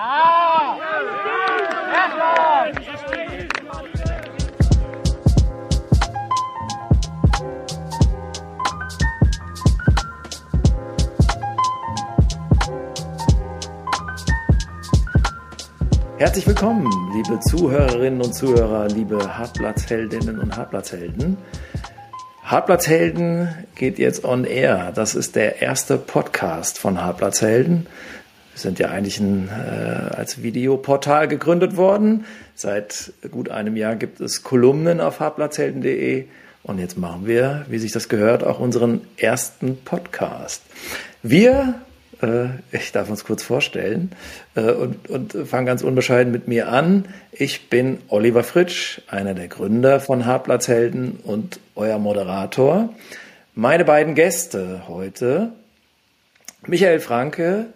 [0.00, 0.78] Ja!
[16.16, 21.36] Herzlich willkommen, liebe Zuhörerinnen und Zuhörer, liebe Hartplatzheldinnen und Hartplatzhelden.
[22.42, 24.92] Hartplatzhelden geht jetzt on air.
[24.94, 27.86] Das ist der erste Podcast von Hartplatzhelden.
[28.60, 32.24] Sind ja eigentlich ein, äh, als Videoportal gegründet worden.
[32.54, 36.26] Seit gut einem Jahr gibt es Kolumnen auf hartplatzhelden.de.
[36.62, 40.62] Und jetzt machen wir, wie sich das gehört, auch unseren ersten Podcast.
[41.22, 41.80] Wir
[42.22, 44.10] äh, ich darf uns kurz vorstellen
[44.54, 47.06] äh, und, und fange ganz unbescheiden mit mir an.
[47.32, 52.90] Ich bin Oliver Fritsch, einer der Gründer von Hartplatzhelden und euer Moderator.
[53.54, 55.52] Meine beiden Gäste heute,
[56.66, 57.66] Michael Franke,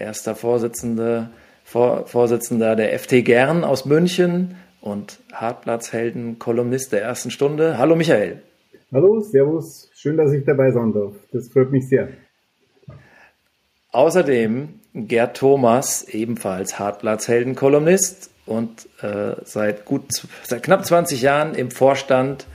[0.00, 1.30] erster Vorsitzender,
[1.64, 7.78] Vor, Vorsitzender der FT Gern aus München und Hartplatzhelden, Kolumnist der ersten Stunde.
[7.78, 8.42] Hallo Michael.
[8.92, 9.88] Hallo, Servus.
[9.94, 11.14] Schön, dass ich dabei sein darf.
[11.32, 12.08] Das freut mich sehr.
[13.92, 22.46] Außerdem Gerd Thomas, ebenfalls Hartplatzhelden-Kolumnist und äh, seit gut seit knapp 20 Jahren im Vorstand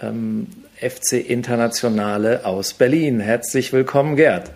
[0.00, 3.20] ähm, FC Internationale aus Berlin.
[3.20, 4.50] Herzlich willkommen, Gerd.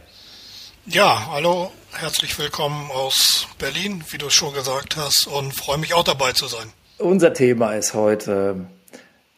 [0.86, 6.04] Ja, hallo, herzlich willkommen aus Berlin, wie du schon gesagt hast, und freue mich auch
[6.04, 6.68] dabei zu sein.
[6.98, 8.66] Unser Thema ist heute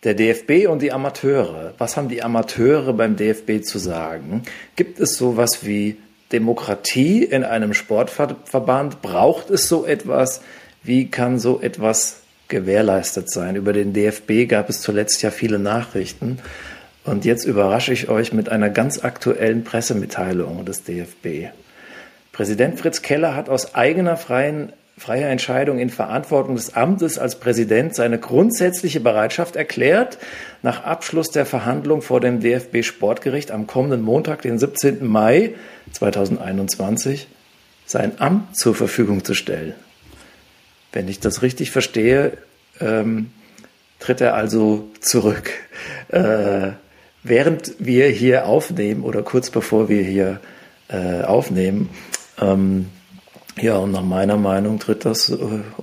[0.05, 1.75] der DFB und die Amateure.
[1.79, 4.43] Was haben die Amateure beim DFB zu sagen?
[4.77, 5.97] Gibt es sowas wie
[6.33, 9.03] Demokratie in einem Sportverband?
[9.03, 10.41] Braucht es so etwas?
[10.83, 13.57] Wie kann so etwas gewährleistet sein?
[13.57, 16.39] Über den DFB gab es zuletzt ja viele Nachrichten.
[17.05, 21.51] Und jetzt überrasche ich euch mit einer ganz aktuellen Pressemitteilung des DFB.
[22.33, 27.95] Präsident Fritz Keller hat aus eigener freien, freier Entscheidung in Verantwortung des Amtes als Präsident
[27.95, 30.17] seine grundsätzliche Bereitschaft erklärt,
[30.63, 35.07] nach Abschluss der Verhandlung vor dem DFB Sportgericht am kommenden Montag, den 17.
[35.07, 35.55] Mai,
[35.93, 37.29] 2021
[37.85, 39.75] sein Amt zur Verfügung zu stellen.
[40.93, 42.39] Wenn ich das richtig verstehe,
[42.81, 43.31] ähm,
[43.99, 45.51] tritt er also zurück.
[46.09, 46.71] Äh,
[47.23, 50.41] während wir hier aufnehmen oder kurz bevor wir hier
[50.89, 51.91] äh, aufnehmen,
[52.43, 52.87] ähm,
[53.61, 55.37] ja, und nach meiner Meinung tritt das äh,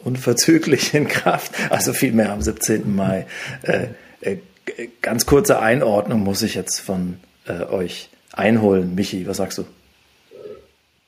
[0.04, 2.96] unverzüglich in Kraft, also vielmehr am 17.
[2.96, 3.26] Mai.
[3.62, 3.88] Äh,
[4.22, 4.38] äh,
[5.02, 8.96] ganz kurze Einordnung muss ich jetzt von äh, euch einholen.
[8.96, 9.64] Michi, was sagst du?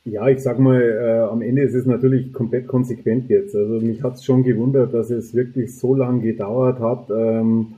[0.04, 3.56] Ja, ich sag mal, äh, am Ende ist es natürlich komplett konsequent jetzt.
[3.56, 7.10] Also mich hat es schon gewundert, dass es wirklich so lange gedauert hat.
[7.12, 7.74] Ähm,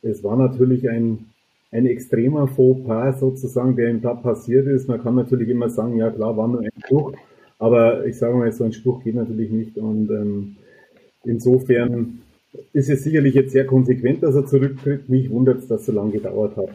[0.00, 1.26] es war natürlich ein,
[1.72, 4.88] ein extremer Fauxpas sozusagen, der ihm da passiert ist.
[4.88, 7.12] Man kann natürlich immer sagen, ja klar, war nur ein Spruch,
[7.58, 9.76] aber ich sage mal, so ein Spruch geht natürlich nicht.
[9.76, 10.56] Und ähm,
[11.24, 12.20] insofern
[12.72, 15.08] ist es sicherlich jetzt sehr konsequent, dass er zurücktritt.
[15.08, 16.70] Mich wundert es, dass es so lange gedauert hat.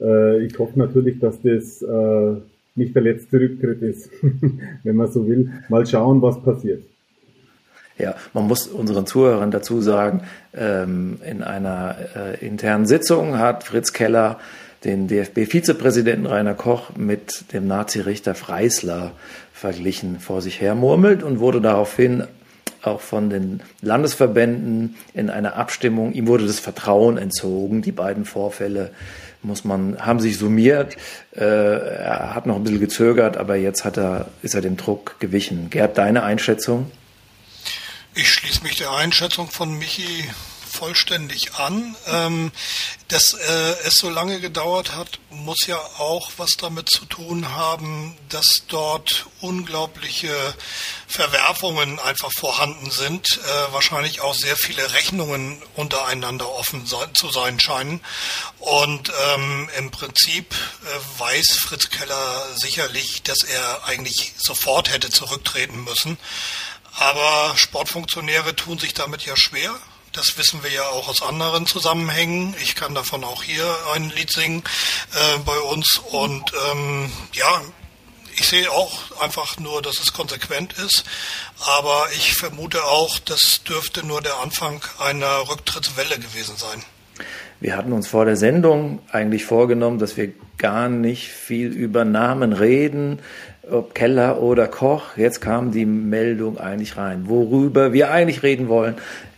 [0.00, 2.34] Äh, ich hoffe natürlich, dass das äh,
[2.74, 4.10] nicht der letzte Rücktritt ist,
[4.84, 5.50] wenn man so will.
[5.68, 6.82] Mal schauen, was passiert.
[7.98, 10.22] Ja, man muss unseren Zuhörern dazu sagen,
[10.54, 14.38] ähm, in einer äh, internen Sitzung hat Fritz Keller
[14.84, 19.12] den DFB-Vizepräsidenten Rainer Koch mit dem Nazi-Richter Freisler
[19.52, 22.24] verglichen, vor sich her murmelt und wurde daraufhin
[22.82, 28.90] auch von den Landesverbänden in einer Abstimmung, ihm wurde das Vertrauen entzogen, die beiden Vorfälle
[29.42, 30.96] muss man, haben sich summiert.
[31.34, 35.16] Äh, er hat noch ein bisschen gezögert, aber jetzt hat er, ist er dem Druck
[35.20, 35.68] gewichen.
[35.70, 36.90] Gerd, deine Einschätzung?
[38.18, 40.26] Ich schließe mich der Einschätzung von Michi
[40.72, 41.94] vollständig an.
[42.06, 42.50] Ähm,
[43.08, 48.16] dass äh, es so lange gedauert hat, muss ja auch was damit zu tun haben,
[48.30, 50.34] dass dort unglaubliche
[51.06, 57.60] Verwerfungen einfach vorhanden sind, äh, wahrscheinlich auch sehr viele Rechnungen untereinander offen sein, zu sein
[57.60, 58.00] scheinen.
[58.58, 65.84] Und ähm, im Prinzip äh, weiß Fritz Keller sicherlich, dass er eigentlich sofort hätte zurücktreten
[65.84, 66.16] müssen.
[66.98, 69.74] Aber Sportfunktionäre tun sich damit ja schwer.
[70.12, 72.54] Das wissen wir ja auch aus anderen Zusammenhängen.
[72.62, 74.62] Ich kann davon auch hier ein Lied singen
[75.12, 75.98] äh, bei uns.
[76.10, 77.60] Und ähm, ja,
[78.38, 81.04] ich sehe auch einfach nur, dass es konsequent ist.
[81.78, 86.82] Aber ich vermute auch, das dürfte nur der Anfang einer Rücktrittswelle gewesen sein.
[87.60, 92.52] Wir hatten uns vor der Sendung eigentlich vorgenommen, dass wir gar nicht viel über Namen
[92.52, 93.20] reden,
[93.70, 95.16] ob Keller oder Koch.
[95.16, 97.28] Jetzt kam die Meldung eigentlich rein.
[97.28, 98.94] Worüber wir eigentlich reden wollen,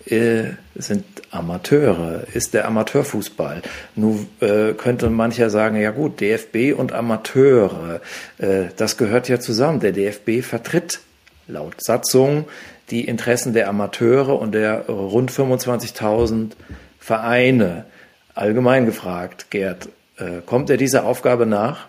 [0.06, 0.44] äh,
[0.74, 3.62] sind Amateure, ist der Amateurfußball.
[3.94, 8.00] Nun äh, könnte mancher sagen, ja gut, DFB und Amateure,
[8.38, 9.80] äh, das gehört ja zusammen.
[9.80, 11.00] Der DFB vertritt
[11.46, 12.46] laut Satzung
[12.90, 16.52] die Interessen der Amateure und der rund 25.000
[16.98, 17.84] Vereine.
[18.34, 21.88] Allgemein gefragt, Gerd, äh, kommt er dieser Aufgabe nach?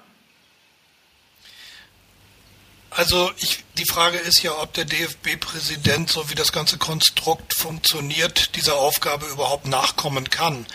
[2.99, 8.57] Also ich, die Frage ist ja, ob der DFB-Präsident, so wie das ganze Konstrukt funktioniert,
[8.57, 10.65] dieser Aufgabe überhaupt nachkommen kann.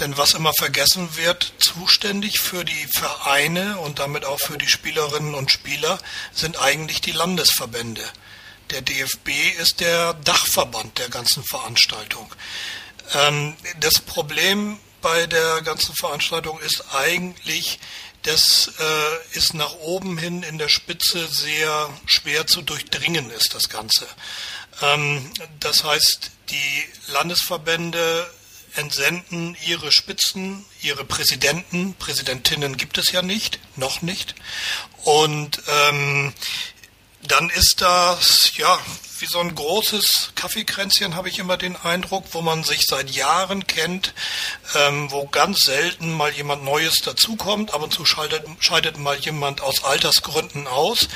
[0.00, 5.34] Denn was immer vergessen wird, zuständig für die Vereine und damit auch für die Spielerinnen
[5.34, 5.98] und Spieler
[6.32, 8.04] sind eigentlich die Landesverbände.
[8.70, 9.28] Der DFB
[9.60, 12.34] ist der Dachverband der ganzen Veranstaltung.
[13.12, 17.78] Ähm, das Problem bei der ganzen Veranstaltung ist eigentlich,
[18.26, 23.68] das äh, ist nach oben hin in der Spitze sehr schwer zu durchdringen ist, das
[23.68, 24.06] Ganze.
[24.82, 25.30] Ähm,
[25.60, 28.28] das heißt, die Landesverbände
[28.74, 34.34] entsenden ihre Spitzen, ihre Präsidenten, Präsidentinnen gibt es ja nicht, noch nicht.
[35.04, 36.34] Und ähm,
[37.28, 38.78] dann ist das, ja,
[39.20, 43.66] wie so ein großes Kaffeekränzchen, habe ich immer den Eindruck, wo man sich seit Jahren
[43.66, 44.12] kennt,
[44.74, 47.72] ähm, wo ganz selten mal jemand Neues dazukommt.
[47.72, 51.08] Ab und zu schaltet, scheidet mal jemand aus Altersgründen aus.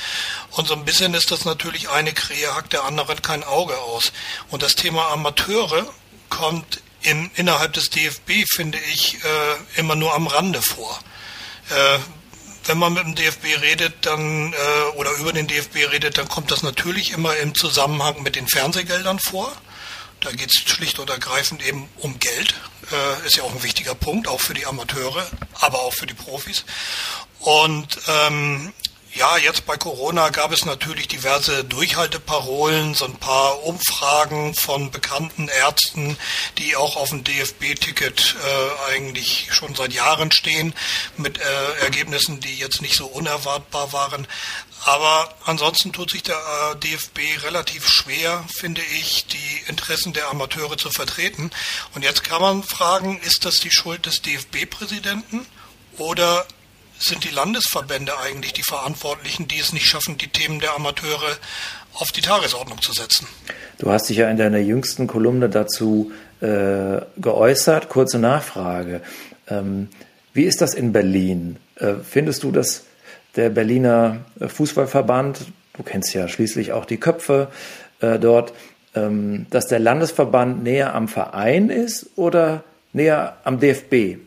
[0.53, 4.12] Und so ein bisschen ist das natürlich eine Krähe, hackt der anderen kein Auge aus.
[4.49, 5.87] Und das Thema Amateure
[6.31, 10.99] kommt in, innerhalb des DFB, finde ich, äh, immer nur am Rande vor.
[11.71, 11.99] Äh,
[12.70, 16.52] wenn man mit dem DFB redet, dann äh, oder über den DFB redet, dann kommt
[16.52, 19.50] das natürlich immer im Zusammenhang mit den Fernsehgeldern vor.
[20.20, 22.55] Da geht es schlicht und ergreifend eben um Geld.
[22.93, 26.14] Äh, ist ja auch ein wichtiger Punkt, auch für die Amateure, aber auch für die
[26.14, 26.64] Profis.
[27.40, 28.73] Und ähm,
[29.15, 35.49] ja, jetzt bei Corona gab es natürlich diverse Durchhalteparolen, so ein paar Umfragen von bekannten
[35.49, 36.17] Ärzten,
[36.59, 40.75] die auch auf dem DFB-Ticket äh, eigentlich schon seit Jahren stehen,
[41.17, 44.29] mit äh, Ergebnissen, die jetzt nicht so unerwartbar waren.
[44.85, 50.79] Aber ansonsten tut sich der äh, DFB relativ schwer, finde ich, die Interessen der Amateure
[50.79, 51.51] zu vertreten.
[51.95, 55.47] Und jetzt kann man fragen, ist das die Schuld des DFB-Präsidenten
[55.99, 56.47] oder
[57.02, 61.37] sind die Landesverbände eigentlich die Verantwortlichen, die es nicht schaffen, die Themen der Amateure
[61.94, 63.26] auf die Tagesordnung zu setzen.
[63.79, 67.88] Du hast dich ja in deiner jüngsten Kolumne dazu äh, geäußert.
[67.88, 69.00] Kurze Nachfrage.
[69.49, 69.88] Ähm,
[70.32, 71.56] wie ist das in Berlin?
[71.76, 72.85] Äh, findest du, dass
[73.37, 75.41] der Berliner Fußballverband,
[75.75, 77.49] du kennst ja schließlich auch die Köpfe
[78.00, 78.52] äh, dort,
[78.94, 84.19] ähm, dass der Landesverband näher am Verein ist oder näher am DFB?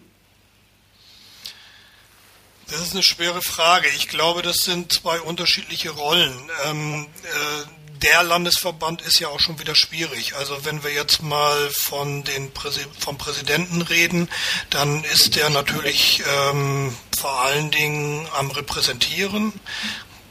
[2.74, 3.88] Das ist eine schwere Frage.
[3.90, 6.50] Ich glaube, das sind zwei unterschiedliche Rollen.
[6.66, 10.36] Ähm, äh, der Landesverband ist ja auch schon wieder schwierig.
[10.36, 14.28] Also wenn wir jetzt mal von den Präsi vom Präsidenten reden,
[14.72, 19.54] dann ist der natürlich ähm, vor allen Dingen am Repräsentieren,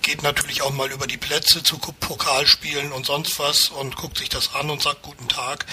[0.03, 4.31] geht natürlich auch mal über die Plätze zu Pokalspielen und sonst was und guckt sich
[4.31, 5.65] das an und sagt guten Tag.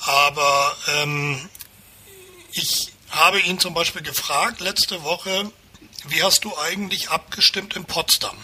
[0.00, 1.48] Aber ähm,
[2.52, 5.50] ich habe ihn zum Beispiel gefragt letzte Woche,
[6.08, 8.36] wie hast du eigentlich abgestimmt in Potsdam?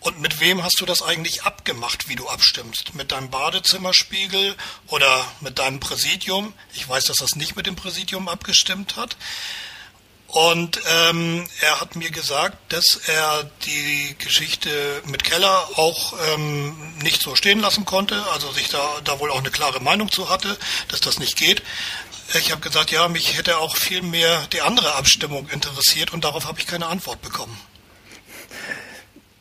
[0.00, 2.94] Und mit wem hast du das eigentlich abgemacht, wie du abstimmst?
[2.94, 4.54] Mit deinem Badezimmerspiegel
[4.88, 6.52] oder mit deinem Präsidium?
[6.74, 9.16] Ich weiß, dass das nicht mit dem Präsidium abgestimmt hat.
[10.34, 17.22] Und ähm, er hat mir gesagt, dass er die Geschichte mit Keller auch ähm, nicht
[17.22, 20.58] so stehen lassen konnte, also sich da, da wohl auch eine klare Meinung zu hatte,
[20.88, 21.62] dass das nicht geht.
[22.36, 26.46] Ich habe gesagt, ja, mich hätte auch viel mehr die andere Abstimmung interessiert und darauf
[26.46, 27.56] habe ich keine Antwort bekommen.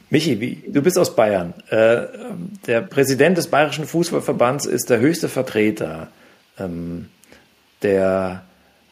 [0.09, 1.55] Michi, wie, du bist aus Bayern.
[1.69, 2.03] Äh,
[2.67, 6.09] der Präsident des Bayerischen Fußballverbands ist der höchste Vertreter
[6.59, 7.09] ähm,
[7.81, 8.43] der,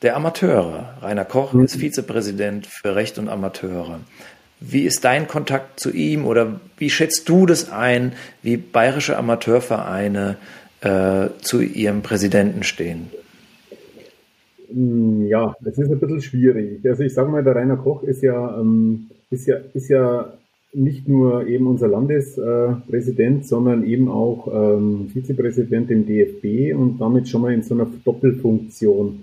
[0.01, 0.97] der Amateure.
[1.01, 1.65] Rainer Koch mhm.
[1.65, 3.99] ist Vizepräsident für Recht und Amateure.
[4.59, 10.37] Wie ist dein Kontakt zu ihm oder wie schätzt du das ein, wie bayerische Amateurvereine
[10.81, 13.11] äh, zu ihrem Präsidenten stehen?
[14.71, 16.85] Hm, ja, es ist ein bisschen schwierig.
[16.85, 20.33] Also ich sage mal, der Rainer Koch ist ja, ähm, ist ja, ist ja
[20.73, 27.41] nicht nur eben unser Landespräsident, sondern eben auch ähm, Vizepräsident im DFB und damit schon
[27.41, 29.19] mal in so einer Doppelfunktion.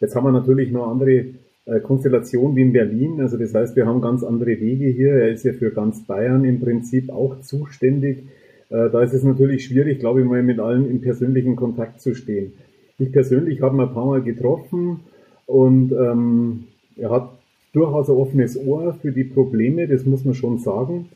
[0.00, 1.26] Jetzt haben wir natürlich noch andere
[1.66, 3.20] äh, Konstellationen wie in Berlin.
[3.20, 5.12] Also das heißt, wir haben ganz andere Wege hier.
[5.12, 8.24] Er ist ja für ganz Bayern im Prinzip auch zuständig.
[8.68, 12.14] Äh, da ist es natürlich schwierig, glaube ich mal, mit allen in persönlichen Kontakt zu
[12.14, 12.54] stehen.
[13.02, 15.00] Ich persönlich habe ihn ein paar Mal getroffen
[15.46, 16.64] und ähm,
[16.96, 17.30] er hat
[17.72, 21.08] durchaus ein offenes Ohr für die Probleme, das muss man schon sagen.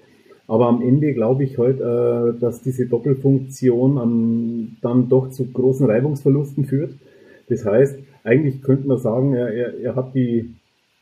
[0.48, 5.86] Aber am Ende glaube ich halt, äh, dass diese Doppelfunktion ähm, dann doch zu großen
[5.86, 6.90] Reibungsverlusten führt.
[7.48, 10.54] Das heißt, eigentlich könnte man sagen, er, er, er hat die,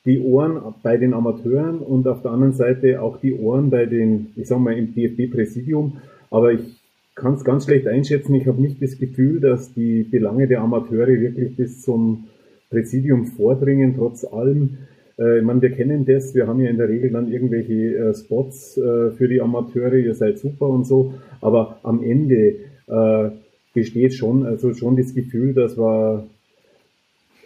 [0.04, 4.32] die Ohren bei den Amateuren und auf der anderen Seite auch die Ohren bei den,
[4.36, 5.94] ich sage mal, im DFB-Präsidium.
[6.30, 6.83] Aber ich
[7.14, 8.34] kann es ganz schlecht einschätzen.
[8.34, 12.28] Ich habe nicht das Gefühl, dass die Belange der Amateure wirklich bis zum
[12.70, 14.78] Präsidium vordringen, trotz allem.
[15.18, 18.14] Äh, ich meine, wir kennen das, wir haben ja in der Regel dann irgendwelche äh,
[18.14, 22.56] Spots äh, für die Amateure, ihr seid super und so, aber am Ende
[22.88, 23.30] äh,
[23.72, 26.26] besteht schon, also schon das Gefühl, dass wir,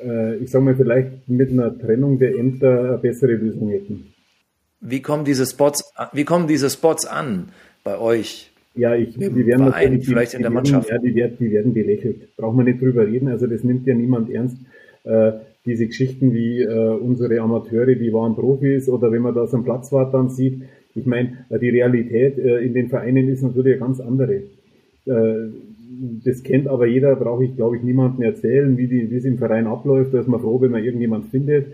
[0.02, 4.14] äh, ich sage mal, vielleicht mit einer Trennung der Ämter eine bessere Lösung hätten.
[4.80, 7.48] Wie kommen diese Spots, wie kommen diese Spots an
[7.82, 8.50] bei euch?
[8.78, 10.88] Ja, ich, die werden Verein, natürlich, vielleicht in der Mannschaft.
[10.88, 12.36] ja, die werden, die werden belächelt.
[12.36, 13.28] Braucht man nicht drüber reden.
[13.28, 14.56] Also das nimmt ja niemand ernst.
[15.02, 15.32] Äh,
[15.66, 19.90] diese Geschichten wie äh, unsere Amateure, die waren Profis oder wenn man das am Platz
[19.92, 20.62] war, dann sieht,
[20.94, 24.42] ich meine, äh, die Realität äh, in den Vereinen ist natürlich eine ganz andere.
[25.06, 25.48] Äh,
[26.24, 29.38] das kennt aber jeder, brauche ich glaube ich niemandem erzählen, wie, die, wie es im
[29.38, 30.14] Verein abläuft.
[30.14, 31.66] Da ist man froh, wenn man irgendjemand findet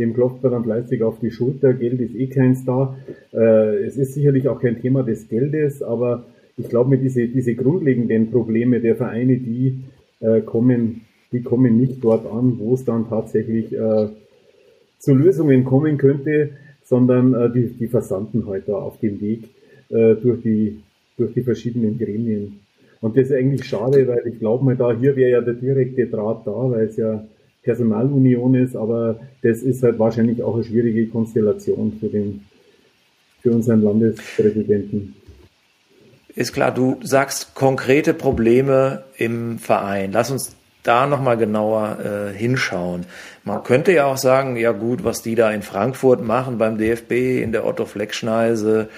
[0.00, 2.96] dem klopft man dann fleißig auf die Schulter, Geld ist eh keins da.
[3.32, 6.24] Äh, es ist sicherlich auch kein Thema des Geldes, aber
[6.60, 9.84] ich glaube mir, diese, diese grundlegenden Probleme der Vereine, die
[10.20, 11.02] äh, kommen,
[11.32, 14.08] die kommen nicht dort an, wo es dann tatsächlich äh,
[14.98, 16.50] zu Lösungen kommen könnte,
[16.84, 19.44] sondern äh, die, die versanden halt da auf dem Weg
[19.88, 20.80] äh, durch, die,
[21.16, 22.60] durch die verschiedenen Gremien.
[23.00, 26.06] Und das ist eigentlich schade, weil ich glaube mal da, hier wäre ja der direkte
[26.06, 27.24] Draht da, weil es ja
[27.62, 32.42] Personalunion ist, aber das ist halt wahrscheinlich auch eine schwierige Konstellation für den,
[33.40, 35.14] für unseren Landespräsidenten.
[36.34, 40.12] Ist klar, du sagst konkrete Probleme im Verein.
[40.12, 43.06] Lass uns da nochmal genauer äh, hinschauen.
[43.44, 47.42] Man könnte ja auch sagen, ja gut, was die da in Frankfurt machen beim DFB,
[47.42, 48.88] in der Otto-Fleck-Schneise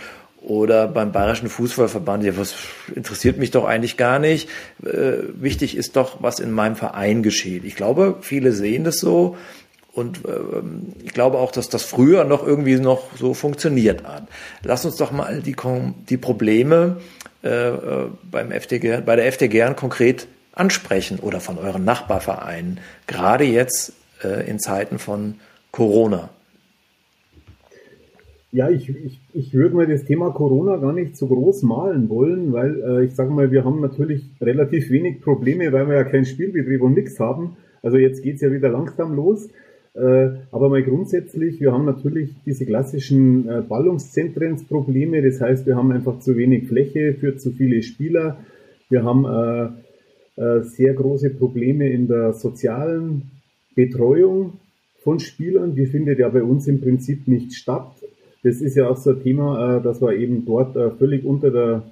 [0.40, 2.54] oder beim Bayerischen Fußballverband, ja, was
[2.94, 4.48] interessiert mich doch eigentlich gar nicht.
[4.84, 7.64] Äh, wichtig ist doch, was in meinem Verein geschieht.
[7.64, 9.36] Ich glaube, viele sehen das so
[9.92, 10.30] und äh,
[11.04, 14.24] ich glaube auch, dass das früher noch irgendwie noch so funktioniert hat.
[14.62, 15.54] Lass uns doch mal die,
[16.08, 16.96] die Probleme
[17.42, 17.72] äh,
[18.30, 24.58] beim FDG, bei der FDG konkret ansprechen oder von euren Nachbarvereinen, gerade jetzt äh, in
[24.58, 25.36] Zeiten von
[25.70, 26.28] Corona.
[28.54, 32.52] Ja, ich, ich, ich würde mir das Thema Corona gar nicht so groß malen wollen,
[32.52, 36.26] weil äh, ich sage mal, wir haben natürlich relativ wenig Probleme, weil wir ja keinen
[36.26, 37.56] Spielbetrieb und nichts haben.
[37.82, 39.48] Also jetzt geht's ja wieder langsam los.
[39.94, 45.22] Äh, aber mal grundsätzlich, wir haben natürlich diese klassischen äh, Ballungszentrensprobleme.
[45.22, 48.38] Das heißt, wir haben einfach zu wenig Fläche für zu viele Spieler.
[48.88, 53.30] Wir haben äh, sehr große Probleme in der sozialen
[53.74, 54.54] Betreuung
[55.02, 55.74] von Spielern.
[55.74, 57.92] Die findet ja bei uns im Prinzip nicht statt.
[58.42, 61.82] Das ist ja auch so ein Thema, dass wir eben dort völlig unter der,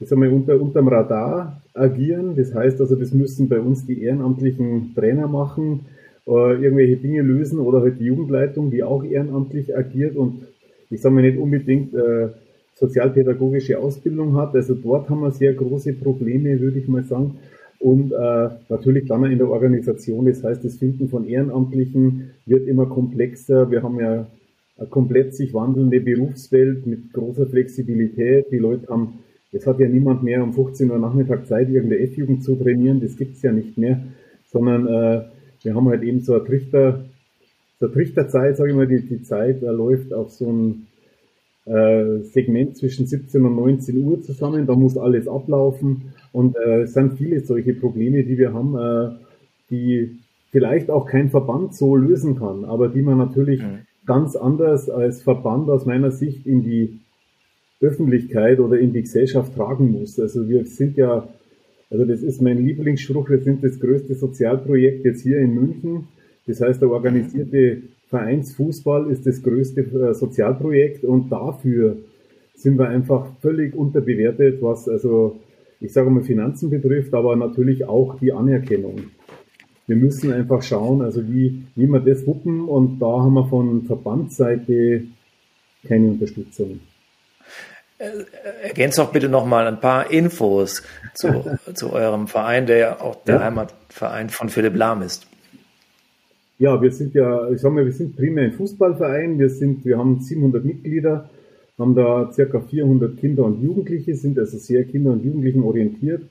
[0.00, 2.34] ich sag mal, unter, unterm Radar agieren.
[2.34, 5.86] Das heißt also, das müssen bei uns die ehrenamtlichen Trainer machen,
[6.26, 10.46] äh, irgendwelche Dinge lösen oder halt die Jugendleitung, die auch ehrenamtlich agiert und
[10.90, 12.28] ich sage mal nicht unbedingt äh,
[12.74, 14.54] sozialpädagogische Ausbildung hat.
[14.54, 17.38] Also dort haben wir sehr große Probleme, würde ich mal sagen.
[17.78, 22.86] Und äh, natürlich dann in der Organisation, das heißt, das Finden von Ehrenamtlichen wird immer
[22.86, 23.70] komplexer.
[23.70, 24.26] Wir haben ja
[24.76, 28.46] eine komplett sich wandelnde Berufswelt mit großer Flexibilität.
[28.50, 29.18] Die Leute haben,
[29.52, 33.16] es hat ja niemand mehr um 15 Uhr Nachmittag Zeit, irgendeine F-Jugend zu trainieren, das
[33.16, 34.00] gibt's ja nicht mehr,
[34.46, 35.22] sondern äh,
[35.64, 37.04] wir haben halt eben so eine Trichter,
[37.80, 40.86] so eine Trichterzeit, sage ich mal, die, die Zeit da läuft auf so ein
[41.66, 46.12] äh, Segment zwischen 17 und 19 Uhr zusammen, da muss alles ablaufen.
[46.32, 49.14] Und äh, es sind viele solche Probleme, die wir haben, äh,
[49.70, 50.18] die
[50.50, 53.80] vielleicht auch kein Verband so lösen kann, aber die man natürlich mhm.
[54.06, 57.00] ganz anders als Verband aus meiner Sicht in die
[57.80, 60.18] Öffentlichkeit oder in die Gesellschaft tragen muss.
[60.20, 61.26] Also wir sind ja,
[61.94, 66.08] also das ist mein Lieblingsspruch, wir sind das größte Sozialprojekt jetzt hier in München.
[66.46, 71.96] Das heißt, der organisierte Vereinsfußball ist das größte äh, Sozialprojekt und dafür
[72.56, 75.38] sind wir einfach völlig unterbewertet, was also,
[75.80, 79.02] ich sage mal, Finanzen betrifft, aber natürlich auch die Anerkennung
[79.86, 83.82] wir müssen einfach schauen, also wie, wie wir das wuppen und da haben wir von
[83.84, 85.04] Verbandsseite
[85.86, 86.80] keine Unterstützung.
[88.62, 90.82] Ergänzt doch bitte noch mal ein paar Infos
[91.14, 91.44] zu,
[91.74, 93.44] zu eurem Verein, der ja auch der ja.
[93.44, 95.26] Heimatverein von Philipp Lahm ist.
[96.58, 99.38] Ja, wir sind ja, ich sage mal, wir sind primär ein Fußballverein.
[99.38, 101.28] Wir sind, wir haben 700 Mitglieder,
[101.78, 106.22] haben da circa 400 Kinder und Jugendliche, sind also sehr Kinder- und Jugendlichen orientiert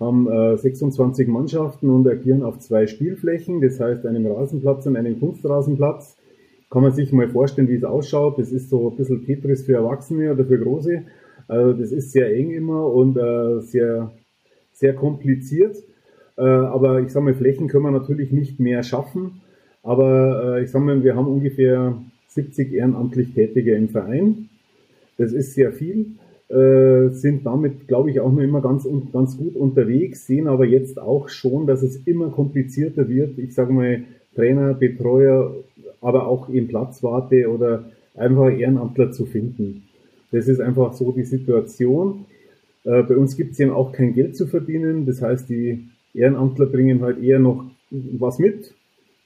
[0.00, 5.18] haben äh, 26 Mannschaften und agieren auf zwei Spielflächen, das heißt einem Rasenplatz und einem
[5.20, 6.13] Kunstrasenplatz.
[6.74, 8.36] Kann man sich mal vorstellen, wie es ausschaut.
[8.36, 11.04] Das ist so ein bisschen Tetris für Erwachsene oder für Große.
[11.46, 14.10] Also das ist sehr eng immer und äh, sehr,
[14.72, 15.76] sehr kompliziert.
[16.36, 19.40] Äh, aber ich sage mal, Flächen können wir natürlich nicht mehr schaffen.
[19.84, 21.96] Aber äh, ich sage mal, wir haben ungefähr
[22.30, 24.48] 70 ehrenamtlich Tätige im Verein.
[25.16, 26.06] Das ist sehr viel.
[26.48, 30.98] Äh, sind damit, glaube ich, auch noch immer ganz, ganz gut unterwegs, sehen aber jetzt
[30.98, 33.38] auch schon, dass es immer komplizierter wird.
[33.38, 34.02] Ich sage mal,
[34.34, 35.54] Trainer, Betreuer,
[36.00, 39.84] aber auch eben Platzwarte oder einfach Ehrenamtler zu finden.
[40.30, 42.26] Das ist einfach so die Situation.
[42.84, 45.06] Äh, bei uns gibt es eben auch kein Geld zu verdienen.
[45.06, 48.74] Das heißt, die Ehrenamtler bringen halt eher noch was mit.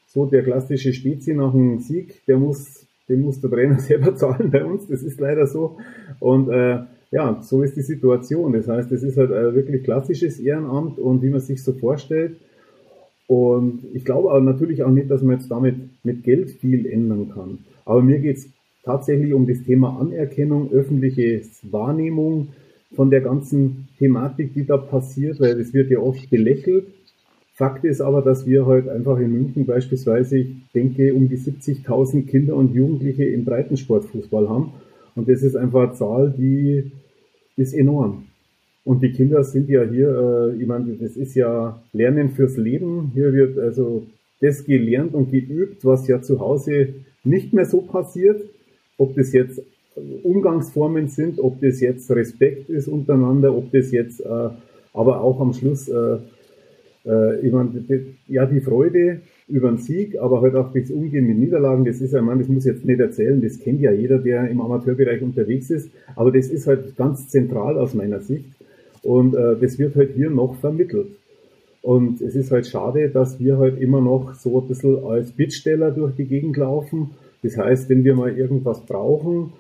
[0.07, 4.51] So der klassische Spezi nach einem Sieg, der muss, den muss der Trainer selber zahlen
[4.51, 4.87] bei uns.
[4.87, 5.79] Das ist leider so.
[6.21, 8.53] Und äh, ja, so ist die Situation.
[8.53, 12.37] Das heißt, es ist halt ein wirklich klassisches Ehrenamt und wie man sich so vorstellt.
[13.29, 17.31] Und ich glaube aber natürlich auch nicht, dass man jetzt damit mit Geld viel ändern
[17.33, 17.59] kann.
[17.85, 18.49] Aber mir geht es
[18.83, 22.49] tatsächlich um das Thema Anerkennung, öffentliche Wahrnehmung
[22.95, 26.87] von der ganzen Thematik, die da passiert, weil es wird ja oft belächelt.
[27.53, 31.37] Fakt ist aber, dass wir heute halt einfach in München beispielsweise, ich denke, um die
[31.37, 34.73] 70.000 Kinder und Jugendliche im Breitensportfußball haben.
[35.17, 36.93] Und das ist einfach eine Zahl, die
[37.57, 38.28] ist enorm.
[38.89, 40.09] Und die Kinder sind ja hier,
[40.57, 43.11] äh, ich meine, das ist ja Lernen fürs Leben.
[43.13, 44.07] Hier wird also
[44.41, 48.41] das gelernt und geübt, was ja zu Hause nicht mehr so passiert.
[48.97, 49.61] Ob das jetzt
[50.23, 54.49] Umgangsformen sind, ob das jetzt Respekt ist untereinander, ob das jetzt äh,
[54.95, 56.17] aber auch am Schluss, äh,
[57.05, 57.85] äh, ich meine,
[58.27, 62.15] ja, die Freude über den Sieg, aber halt auch das Umgehen mit Niederlagen, das ist
[62.15, 65.21] ja, man, das muss ich jetzt nicht erzählen, das kennt ja jeder, der im Amateurbereich
[65.21, 68.58] unterwegs ist, aber das ist halt ganz zentral aus meiner Sicht
[69.03, 71.09] und äh, das wird halt hier noch vermittelt.
[71.83, 75.91] Und es ist halt schade, dass wir halt immer noch so ein bisschen als Bittsteller
[75.91, 77.11] durch die Gegend laufen.
[77.43, 79.53] Das heißt, wenn wir mal irgendwas brauchen,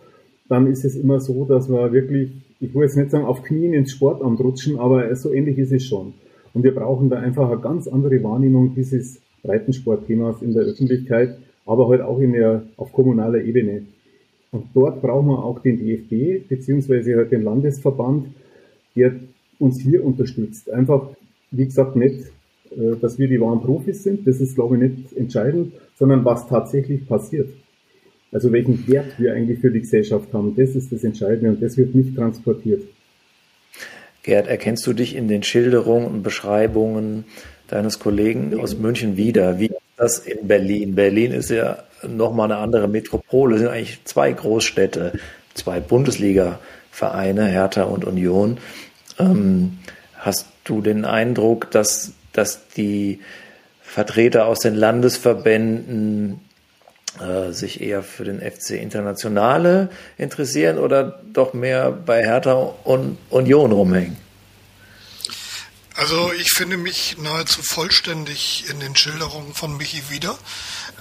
[0.48, 2.30] dann ist es immer so, dass wir wirklich,
[2.60, 5.84] ich will jetzt nicht sagen auf Knien ins Sportamt rutschen, aber so ähnlich ist es
[5.84, 6.14] schon.
[6.54, 11.88] Und wir brauchen da einfach eine ganz andere Wahrnehmung dieses Breitensportthemas in der Öffentlichkeit, aber
[11.88, 13.82] halt auch in der, auf kommunaler Ebene.
[14.50, 18.28] Und dort brauchen wir auch den DFB, beziehungsweise halt den Landesverband,
[18.98, 19.14] der
[19.58, 20.70] uns hier unterstützt.
[20.70, 21.08] Einfach,
[21.50, 22.26] wie gesagt, nicht,
[22.70, 26.48] äh, dass wir die wahren Profis sind, das ist, glaube ich, nicht entscheidend, sondern was
[26.48, 27.48] tatsächlich passiert.
[28.30, 31.76] Also welchen Wert wir eigentlich für die Gesellschaft haben, das ist das Entscheidende und das
[31.76, 32.82] wird nicht transportiert.
[34.22, 37.24] Gerd, erkennst du dich in den Schilderungen und Beschreibungen
[37.68, 39.58] deines Kollegen aus München wieder?
[39.58, 40.94] Wie ist das in Berlin?
[40.94, 45.12] Berlin ist ja nochmal eine andere Metropole, es sind eigentlich zwei Großstädte,
[45.54, 48.58] zwei Bundesliga-Vereine, Hertha und Union.
[49.18, 49.78] Ähm,
[50.16, 53.20] hast du den Eindruck, dass, dass die
[53.82, 56.40] Vertreter aus den Landesverbänden
[57.20, 62.52] äh, sich eher für den FC Internationale interessieren oder doch mehr bei Hertha
[62.84, 64.16] und Union rumhängen?
[65.98, 70.38] Also ich finde mich nahezu vollständig in den Schilderungen von Michi wieder.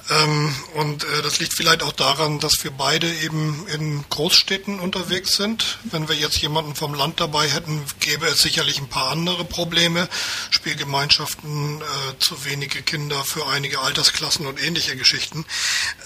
[0.10, 5.36] Ähm, und äh, das liegt vielleicht auch daran, dass wir beide eben in Großstädten unterwegs
[5.36, 5.80] sind.
[5.84, 10.08] Wenn wir jetzt jemanden vom Land dabei hätten, gäbe es sicherlich ein paar andere Probleme.
[10.50, 15.46] Spielgemeinschaften, äh, zu wenige Kinder für einige Altersklassen und ähnliche Geschichten.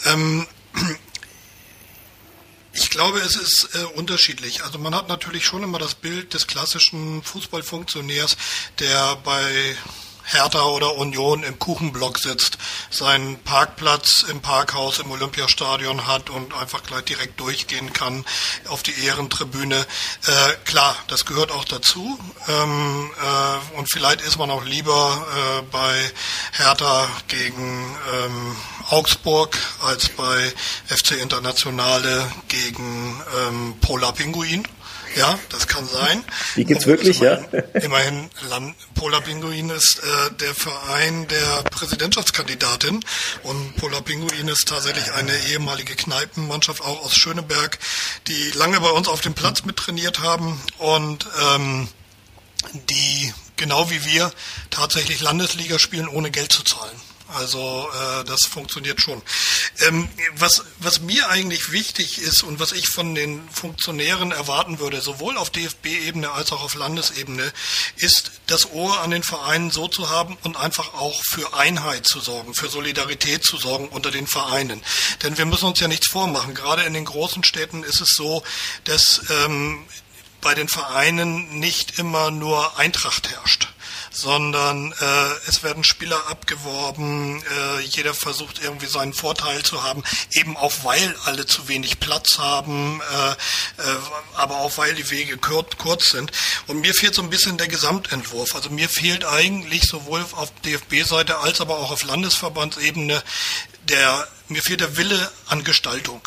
[0.05, 0.47] Ähm,
[2.73, 4.63] ich glaube, es ist äh, unterschiedlich.
[4.63, 8.37] Also man hat natürlich schon immer das Bild des klassischen Fußballfunktionärs,
[8.79, 9.75] der bei
[10.23, 12.57] Hertha oder Union im Kuchenblock sitzt,
[12.89, 18.25] seinen Parkplatz im Parkhaus im Olympiastadion hat und einfach gleich direkt durchgehen kann
[18.67, 19.75] auf die Ehrentribüne.
[19.77, 22.19] Äh, klar, das gehört auch dazu.
[22.47, 26.11] Ähm, äh, und vielleicht ist man auch lieber äh, bei
[26.53, 28.55] Hertha gegen ähm,
[28.89, 30.53] Augsburg als bei
[30.87, 34.67] FC Internationale gegen ähm, Polar Pinguin.
[35.15, 36.23] Ja, das kann sein.
[36.55, 37.35] Die gibt's wirklich, ja?
[37.73, 43.03] Immerhin, Land, Polar Pinguin ist äh, der Verein der Präsidentschaftskandidatin
[43.43, 47.77] und Polar Pinguin ist tatsächlich eine ehemalige Kneipenmannschaft auch aus Schöneberg,
[48.27, 51.87] die lange bei uns auf dem Platz mittrainiert haben und ähm,
[52.89, 54.31] die genau wie wir
[54.69, 56.95] tatsächlich Landesliga spielen, ohne Geld zu zahlen.
[57.33, 59.21] Also äh, das funktioniert schon.
[59.79, 65.01] Ähm, was, was mir eigentlich wichtig ist und was ich von den Funktionären erwarten würde,
[65.01, 67.51] sowohl auf DFB-Ebene als auch auf Landesebene,
[67.97, 72.19] ist das Ohr an den Vereinen so zu haben und einfach auch für Einheit zu
[72.19, 74.81] sorgen, für Solidarität zu sorgen unter den Vereinen.
[75.23, 76.53] Denn wir müssen uns ja nichts vormachen.
[76.53, 78.43] Gerade in den großen Städten ist es so,
[78.83, 79.85] dass ähm,
[80.41, 83.67] bei den Vereinen nicht immer nur Eintracht herrscht
[84.11, 90.57] sondern äh, es werden Spieler abgeworben, äh, jeder versucht irgendwie seinen Vorteil zu haben, eben
[90.57, 93.95] auch weil alle zu wenig Platz haben, äh, äh,
[94.35, 96.31] aber auch weil die Wege kurz, sind.
[96.67, 98.55] Und mir fehlt so ein bisschen der Gesamtentwurf.
[98.55, 103.21] Also mir fehlt eigentlich sowohl auf DFB-Seite als aber auch auf Landesverbandsebene
[103.89, 106.21] der, mir fehlt der Wille an Gestaltung.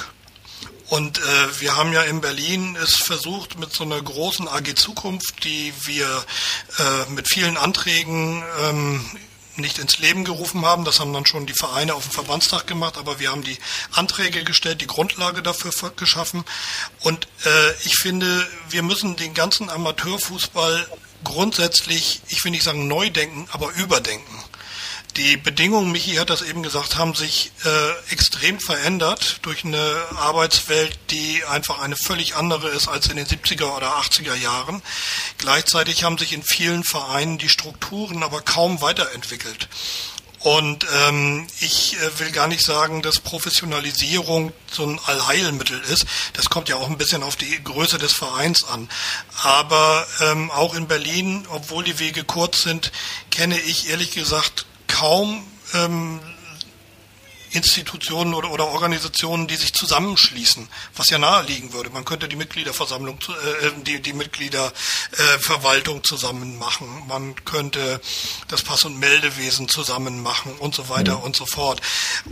[0.88, 5.44] Und äh, wir haben ja in Berlin es versucht mit so einer großen AG Zukunft,
[5.44, 6.24] die wir
[6.78, 9.04] äh, mit vielen Anträgen ähm,
[9.56, 10.84] nicht ins Leben gerufen haben.
[10.84, 13.58] Das haben dann schon die Vereine auf dem Verbandstag gemacht, aber wir haben die
[13.92, 16.44] Anträge gestellt, die Grundlage dafür geschaffen.
[17.00, 20.86] Und äh, ich finde, wir müssen den ganzen Amateurfußball
[21.22, 24.44] grundsätzlich, ich will nicht sagen neu denken, aber überdenken.
[25.16, 29.78] Die Bedingungen, Michi hat das eben gesagt, haben sich äh, extrem verändert durch eine
[30.16, 34.82] Arbeitswelt, die einfach eine völlig andere ist als in den 70er oder 80er Jahren.
[35.38, 39.68] Gleichzeitig haben sich in vielen Vereinen die Strukturen aber kaum weiterentwickelt.
[40.40, 46.06] Und ähm, ich äh, will gar nicht sagen, dass Professionalisierung so ein Allheilmittel ist.
[46.32, 48.90] Das kommt ja auch ein bisschen auf die Größe des Vereins an.
[49.44, 52.90] Aber ähm, auch in Berlin, obwohl die Wege kurz sind,
[53.30, 56.20] kenne ich ehrlich gesagt kaum ähm,
[57.50, 61.90] Institutionen oder, oder Organisationen, die sich zusammenschließen, was ja naheliegen würde.
[61.90, 63.18] Man könnte die Mitgliederversammlung,
[63.62, 67.04] äh, die, die Mitgliederverwaltung äh, zusammen machen.
[67.08, 68.00] Man könnte
[68.48, 71.24] das Pass- und Meldewesen zusammen machen und so weiter mhm.
[71.24, 71.80] und so fort.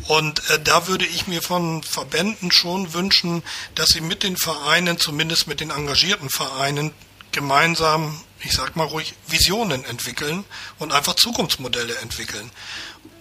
[0.09, 3.43] Und äh, da würde ich mir von Verbänden schon wünschen,
[3.75, 6.93] dass sie mit den Vereinen, zumindest mit den engagierten Vereinen,
[7.31, 10.45] gemeinsam ich sag mal ruhig, Visionen entwickeln
[10.79, 12.51] und einfach Zukunftsmodelle entwickeln.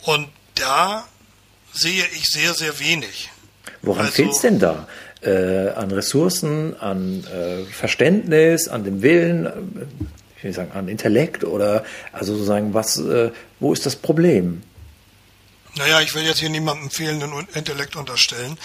[0.04, 1.08] Und da
[1.74, 3.30] sehe ich sehr, sehr wenig.
[3.82, 4.88] Woran also, fehlt es denn da?
[5.22, 9.52] Äh, an Ressourcen, an äh, Verständnis, an dem Willen, äh,
[10.38, 14.64] ich will sagen, an Intellekt oder also sozusagen, was, äh, wo ist das Problem?
[15.76, 18.58] Naja, ich will jetzt hier niemandem fehlenden Intellekt unterstellen,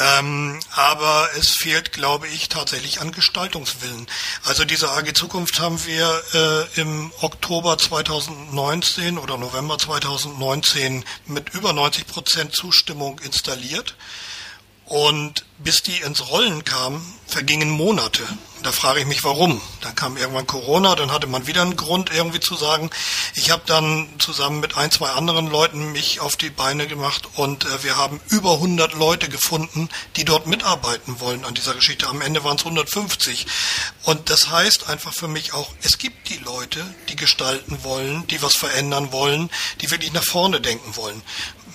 [0.00, 4.08] ähm, aber es fehlt, glaube ich, tatsächlich an Gestaltungswillen.
[4.44, 11.72] Also diese AG Zukunft haben wir äh, im Oktober 2019 oder November 2019 mit über
[11.72, 13.94] 90 Prozent Zustimmung installiert.
[14.84, 18.22] Und bis die ins Rollen kamen, vergingen Monate.
[18.62, 19.60] Da frage ich mich, warum.
[19.82, 22.90] Dann kam irgendwann Corona, dann hatte man wieder einen Grund irgendwie zu sagen.
[23.34, 27.64] Ich habe dann zusammen mit ein, zwei anderen Leuten mich auf die Beine gemacht und
[27.64, 32.08] äh, wir haben über 100 Leute gefunden, die dort mitarbeiten wollen an dieser Geschichte.
[32.08, 33.46] Am Ende waren es 150.
[34.02, 38.42] Und das heißt einfach für mich auch, es gibt die Leute, die gestalten wollen, die
[38.42, 41.22] was verändern wollen, die wirklich nach vorne denken wollen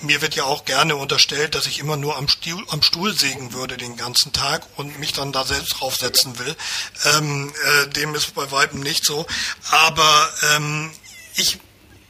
[0.04, 3.52] mir wird ja auch gerne unterstellt, dass ich immer nur am Stuhl, am Stuhl sägen
[3.52, 6.54] würde den ganzen Tag und mich dann da selbst draufsetzen will.
[7.04, 9.26] Ähm, äh, dem ist bei Weitem nicht so.
[9.70, 10.90] Aber ähm,
[11.36, 11.58] ich,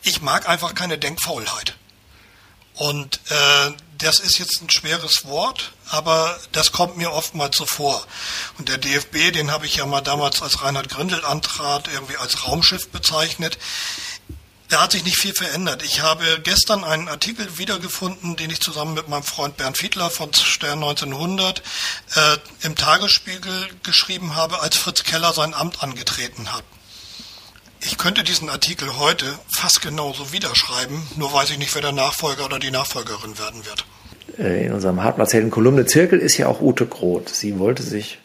[0.03, 1.77] ich mag einfach keine Denkfaulheit.
[2.75, 8.05] Und äh, das ist jetzt ein schweres Wort, aber das kommt mir oftmals so vor.
[8.59, 12.47] Und der DFB, den habe ich ja mal damals als Reinhard Grindel antrat, irgendwie als
[12.47, 13.59] Raumschiff bezeichnet.
[14.75, 15.85] Da hat sich nicht viel verändert.
[15.85, 20.35] Ich habe gestern einen Artikel wiedergefunden, den ich zusammen mit meinem Freund Bernd Fiedler von
[20.35, 26.65] Stern 1900 äh, im Tagesspiegel geschrieben habe, als Fritz Keller sein Amt angetreten hat.
[27.83, 32.45] Ich könnte diesen Artikel heute fast genauso wiederschreiben, nur weiß ich nicht, wer der Nachfolger
[32.45, 33.87] oder die Nachfolgerin werden wird.
[34.41, 37.29] Äh, in unserem Hartmannshelden Kolumne Zirkel ist ja auch Ute Groth.
[37.29, 38.19] Sie wollte sich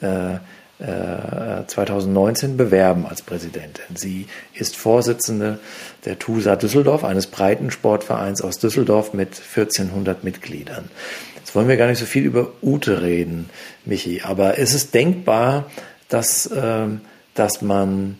[0.00, 0.38] äh,
[0.78, 3.96] 2019 äh, bewerben als Präsidentin.
[3.96, 5.58] Sie ist Vorsitzende
[6.06, 10.88] der TUSA Düsseldorf, eines breiten Sportvereins aus Düsseldorf mit 1400 Mitgliedern.
[11.36, 13.50] Jetzt wollen wir gar nicht so viel über Ute reden,
[13.84, 15.70] Michi, aber ist es denkbar,
[16.08, 16.86] dass, äh,
[17.34, 18.18] dass man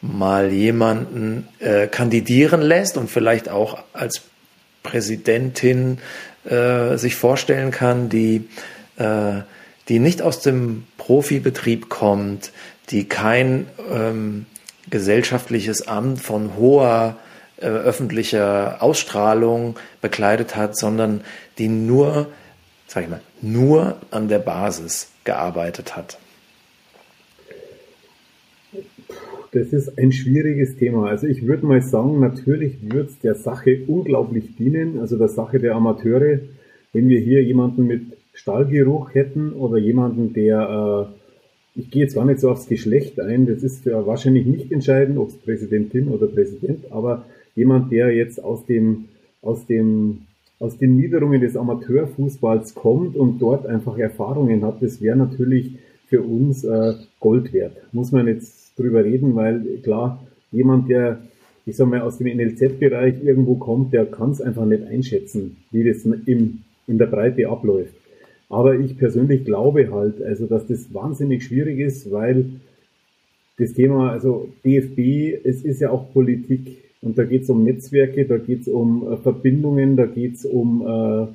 [0.00, 4.22] mal jemanden äh, kandidieren lässt und vielleicht auch als
[4.82, 5.98] Präsidentin
[6.44, 8.48] äh, sich vorstellen kann, die
[8.96, 9.42] äh,
[9.88, 12.52] die nicht aus dem Profibetrieb kommt,
[12.90, 14.46] die kein ähm,
[14.90, 17.16] gesellschaftliches Amt von hoher
[17.58, 21.20] äh, öffentlicher Ausstrahlung bekleidet hat, sondern
[21.58, 22.26] die nur,
[22.86, 26.18] sag ich mal, nur an der Basis gearbeitet hat.
[29.52, 31.08] Das ist ein schwieriges Thema.
[31.08, 35.60] Also ich würde mal sagen, natürlich wird es der Sache unglaublich dienen, also der Sache
[35.60, 36.40] der Amateure,
[36.92, 41.08] wenn wir hier jemanden mit Stallgeruch hätten oder jemanden, der,
[41.76, 44.72] äh, ich gehe jetzt gar nicht so aufs Geschlecht ein, das ist ja wahrscheinlich nicht
[44.72, 49.06] entscheidend, ob es Präsidentin oder Präsident, aber jemand, der jetzt aus dem,
[49.42, 50.22] aus dem,
[50.58, 56.22] aus den Niederungen des Amateurfußballs kommt und dort einfach Erfahrungen hat, das wäre natürlich für
[56.22, 57.76] uns äh, Gold wert.
[57.92, 61.20] Muss man jetzt drüber reden, weil klar, jemand, der
[61.66, 65.84] ich sag mal, aus dem NLZ-Bereich irgendwo kommt, der kann es einfach nicht einschätzen, wie
[65.84, 67.94] das im, in der Breite abläuft.
[68.50, 72.60] Aber ich persönlich glaube halt, also, dass das wahnsinnig schwierig ist, weil
[73.56, 78.24] das Thema, also DFB, es ist ja auch Politik und da geht es um Netzwerke,
[78.24, 81.26] da geht es um äh, Verbindungen, da geht es um, äh,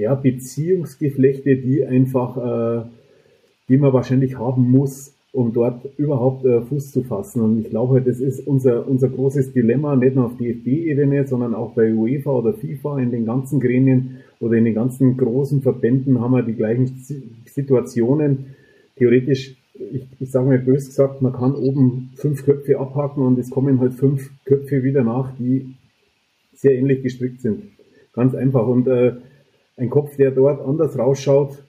[0.00, 2.86] ja, Beziehungsgeflechte, die einfach, äh,
[3.68, 7.42] die man wahrscheinlich haben muss, um dort überhaupt äh, Fuß zu fassen.
[7.42, 11.74] Und ich glaube, das ist unser, unser großes Dilemma, nicht nur auf DFB-Ebene, sondern auch
[11.74, 16.32] bei UEFA oder FIFA in den ganzen Gremien oder in den ganzen großen Verbänden haben
[16.32, 16.86] wir die gleichen
[17.44, 18.46] Situationen.
[18.96, 23.50] Theoretisch, ich, ich sage mal bös gesagt, man kann oben fünf Köpfe abhaken und es
[23.50, 25.74] kommen halt fünf Köpfe wieder nach, die
[26.54, 27.64] sehr ähnlich gestrickt sind.
[28.12, 28.66] Ganz einfach.
[28.66, 29.14] Und äh,
[29.76, 31.62] ein Kopf, der dort anders rausschaut,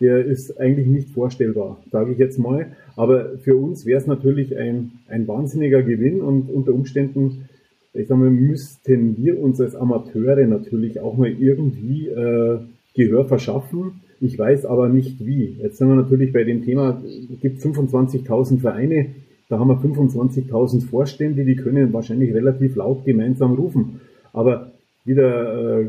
[0.00, 2.72] der ist eigentlich nicht vorstellbar, sage ich jetzt mal.
[2.96, 7.48] Aber für uns wäre es natürlich ein, ein wahnsinniger Gewinn und unter Umständen,
[7.94, 12.58] ich sage mal, müssten wir uns als Amateure natürlich auch mal irgendwie äh,
[12.94, 14.02] Gehör verschaffen.
[14.20, 15.56] Ich weiß aber nicht wie.
[15.60, 19.06] Jetzt sind wir natürlich bei dem Thema, es gibt 25.000 Vereine,
[19.48, 24.00] da haben wir 25.000 Vorstände, die können wahrscheinlich relativ laut gemeinsam rufen.
[24.32, 24.72] Aber
[25.04, 25.86] wie der äh,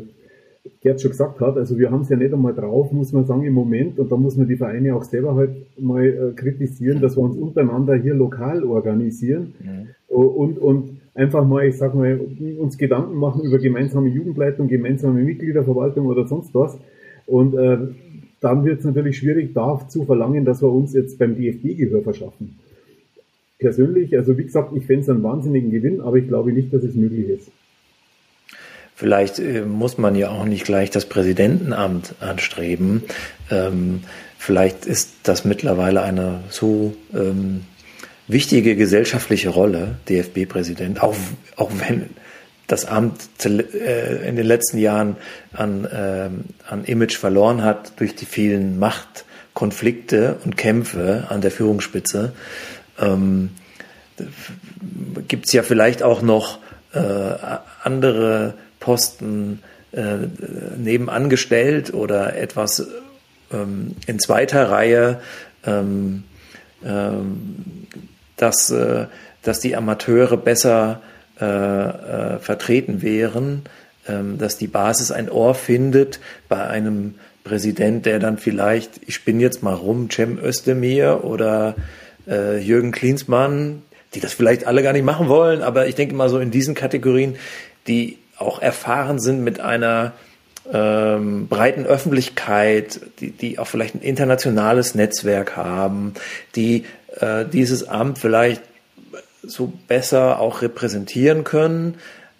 [0.82, 3.44] Gerd schon gesagt hat, also wir haben es ja nicht einmal drauf, muss man sagen,
[3.44, 7.18] im Moment, und da muss man die Vereine auch selber halt mal äh, kritisieren, dass
[7.18, 10.16] wir uns untereinander hier lokal organisieren mhm.
[10.16, 12.20] und, und einfach mal, ich sag mal,
[12.60, 16.78] uns Gedanken machen über gemeinsame Jugendleitung, gemeinsame Mitgliederverwaltung oder sonst was.
[17.26, 17.78] Und äh,
[18.40, 22.02] dann wird es natürlich schwierig, da zu verlangen, dass wir uns jetzt beim DFB Gehör
[22.04, 22.58] verschaffen.
[23.60, 26.84] Persönlich, also wie gesagt, ich fände es einen wahnsinnigen Gewinn, aber ich glaube nicht, dass
[26.84, 27.52] es möglich ist.
[28.94, 33.04] Vielleicht äh, muss man ja auch nicht gleich das Präsidentenamt anstreben.
[33.52, 34.02] Ähm,
[34.38, 37.62] vielleicht ist das mittlerweile eine so ähm,
[38.28, 41.16] wichtige gesellschaftliche Rolle, DFB-Präsident, auch,
[41.56, 42.10] auch wenn
[42.68, 45.16] das Amt äh, in den letzten Jahren
[45.54, 46.30] an, äh,
[46.70, 52.34] an Image verloren hat durch die vielen Machtkonflikte und Kämpfe an der Führungsspitze,
[53.00, 53.52] ähm,
[55.28, 56.60] gibt es ja vielleicht auch noch
[56.94, 57.00] äh,
[57.84, 60.18] andere Posten äh,
[60.78, 62.86] nebenan gestellt oder etwas
[63.52, 65.22] ähm, in zweiter Reihe,
[65.66, 66.24] ähm,
[66.84, 67.88] ähm,
[68.36, 69.06] dass, äh,
[69.44, 71.02] dass die Amateure besser
[71.40, 73.64] äh, äh, vertreten wären,
[74.08, 76.20] ähm, dass die Basis ein Ohr findet
[76.50, 81.76] bei einem Präsident, der dann vielleicht, ich bin jetzt mal rum, Cem Özdemir oder
[82.28, 86.30] äh, Jürgen Klinsmann, die das vielleicht alle gar nicht machen wollen, aber ich denke mal
[86.30, 87.36] so in diesen Kategorien,
[87.88, 90.14] die auch erfahren sind mit einer
[90.72, 96.14] ähm, breiten Öffentlichkeit, die, die auch vielleicht ein internationales Netzwerk haben,
[96.56, 96.86] die
[97.20, 98.62] äh, dieses Amt vielleicht
[99.48, 101.96] so besser auch repräsentieren können.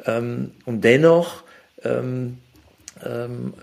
[0.06, 1.44] Ähm, und dennoch
[1.84, 2.38] ähm,
[3.06, 3.54] ähm,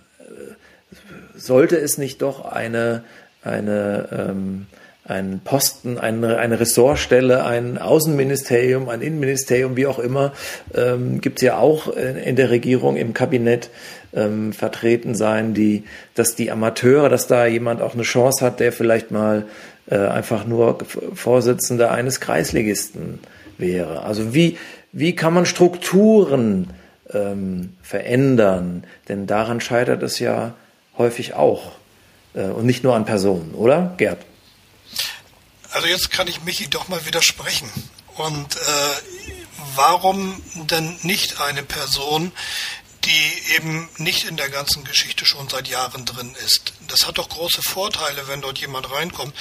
[1.37, 3.05] sollte es nicht doch eine,
[3.43, 4.67] eine ähm,
[5.07, 10.33] ein Posten, eine, eine Ressortstelle, ein Außenministerium, ein Innenministerium, wie auch immer,
[10.75, 13.69] ähm, gibt es ja auch in der Regierung, im Kabinett
[14.15, 18.73] ähm, vertreten sein, die, dass die Amateure, dass da jemand auch eine Chance hat, der
[18.73, 19.45] vielleicht mal
[19.87, 20.79] äh, einfach nur
[21.15, 23.21] Vorsitzender eines Kreisligisten
[23.59, 24.03] wäre.
[24.03, 24.59] Also wie,
[24.93, 26.73] wie kann man Strukturen
[27.13, 28.85] ähm, verändern?
[29.09, 30.55] Denn daran scheitert es ja
[30.97, 31.73] häufig auch.
[32.35, 34.19] Äh, und nicht nur an Personen, oder, Gerd?
[35.71, 37.69] Also jetzt kann ich Michi doch mal widersprechen.
[38.17, 38.61] Und äh,
[39.75, 42.33] warum denn nicht eine Person,
[43.05, 46.73] die eben nicht in der ganzen Geschichte schon seit Jahren drin ist?
[46.89, 49.35] Das hat doch große Vorteile, wenn dort jemand reinkommt.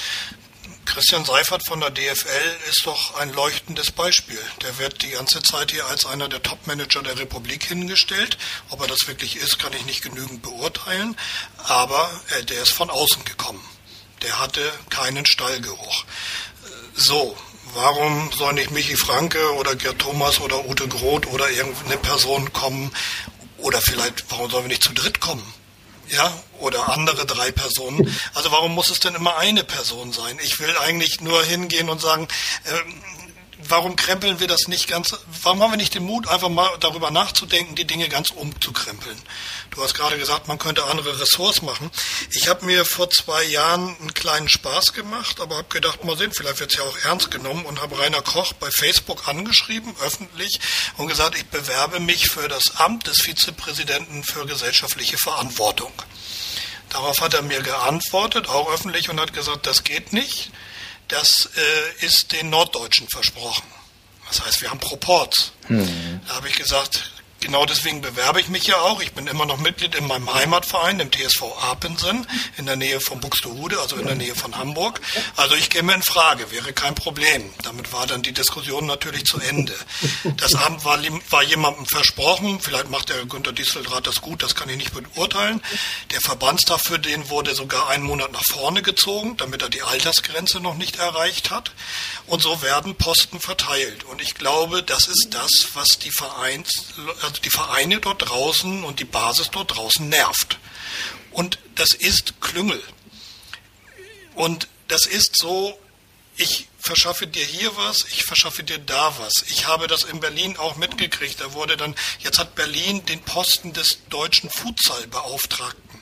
[0.86, 4.40] Christian Seifert von der DFL ist doch ein leuchtendes Beispiel.
[4.62, 8.38] Der wird die ganze Zeit hier als einer der Top-Manager der Republik hingestellt.
[8.70, 11.16] Ob er das wirklich ist, kann ich nicht genügend beurteilen.
[11.58, 13.64] Aber äh, der ist von außen gekommen.
[14.22, 16.06] Der hatte keinen Stallgeruch.
[16.96, 17.36] So,
[17.74, 22.92] warum soll nicht Michi Franke oder Gerd Thomas oder Ute Groth oder irgendeine Person kommen?
[23.64, 25.54] Oder vielleicht, warum sollen wir nicht zu dritt kommen?
[26.10, 28.14] Ja, oder andere drei Personen.
[28.34, 30.38] Also warum muss es denn immer eine Person sein?
[30.44, 32.28] Ich will eigentlich nur hingehen und sagen,
[32.66, 33.13] äh,
[33.70, 37.12] warum krempeln wir das nicht ganz, warum haben wir nicht den Mut, einfach mal darüber
[37.12, 39.18] nachzudenken, die Dinge ganz umzukrempeln?
[39.72, 41.92] Du hast gerade gesagt, man könnte andere Ressorts machen.
[42.32, 46.32] Ich habe mir vor zwei Jahren einen kleinen Spaß gemacht, aber habe gedacht, mal sehen,
[46.32, 50.60] vielleicht wird es ja auch ernst genommen und habe Rainer Koch bei Facebook angeschrieben, öffentlich,
[50.98, 55.92] und gesagt, ich bewerbe mich für das Amt des Vizepräsidenten für gesellschaftliche Verantwortung.
[56.90, 60.52] Darauf hat er mir geantwortet, auch öffentlich, und hat gesagt, das geht nicht
[61.14, 63.68] das äh, ist den Norddeutschen versprochen.
[64.28, 65.52] Das heißt, wir haben Proports.
[65.68, 66.22] Mhm.
[66.28, 67.12] Da habe ich gesagt,
[67.44, 69.02] genau deswegen bewerbe ich mich ja auch.
[69.02, 72.26] Ich bin immer noch Mitglied in meinem Heimatverein, dem TSV Apensen,
[72.58, 75.02] in der Nähe von Buxtehude, also in der Nähe von Hamburg.
[75.36, 77.54] Also ich käme in Frage, wäre kein Problem.
[77.64, 79.76] Damit war dann die Diskussion natürlich zu Ende.
[80.38, 80.98] Das Amt war,
[81.30, 85.62] war jemandem versprochen, vielleicht macht der Günter Dieseldraht das gut, das kann ich nicht beurteilen.
[86.12, 90.62] Der Verbandstag für den wurde sogar einen Monat nach vorne gezogen, damit er die Altersgrenze
[90.62, 91.72] noch nicht erreicht hat.
[92.26, 94.06] Und so werden Posten verteilt.
[94.06, 96.94] Und ich glaube, das ist das, was die, Vereins,
[97.34, 100.60] also die Vereine dort draußen und die Basis dort draußen nervt.
[101.32, 102.82] Und das ist Klüngel.
[104.36, 105.80] Und das ist so,
[106.36, 109.44] ich verschaffe dir hier was, ich verschaffe dir da was.
[109.48, 111.42] Ich habe das in Berlin auch mitgekriegt.
[111.42, 116.02] Da wurde dann, jetzt hat Berlin den Posten des deutschen Futsalbeauftragten.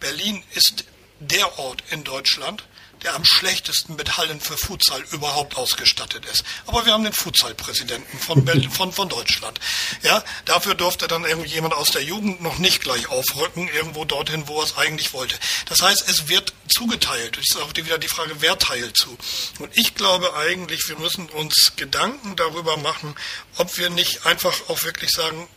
[0.00, 0.84] Berlin ist
[1.20, 2.64] der Ort in Deutschland,
[3.02, 6.44] der am schlechtesten mit Hallen für Futsal überhaupt ausgestattet ist.
[6.66, 9.58] Aber wir haben den Futsal-Präsidenten von, von, von Deutschland.
[10.02, 14.60] Ja, dafür durfte dann irgendjemand aus der Jugend noch nicht gleich aufrücken, irgendwo dorthin, wo
[14.60, 15.38] er es eigentlich wollte.
[15.66, 17.38] Das heißt, es wird zugeteilt.
[17.38, 19.16] Es ist auch wieder die Frage, wer teilt zu.
[19.58, 23.14] Und ich glaube eigentlich, wir müssen uns Gedanken darüber machen,
[23.56, 25.48] ob wir nicht einfach auch wirklich sagen,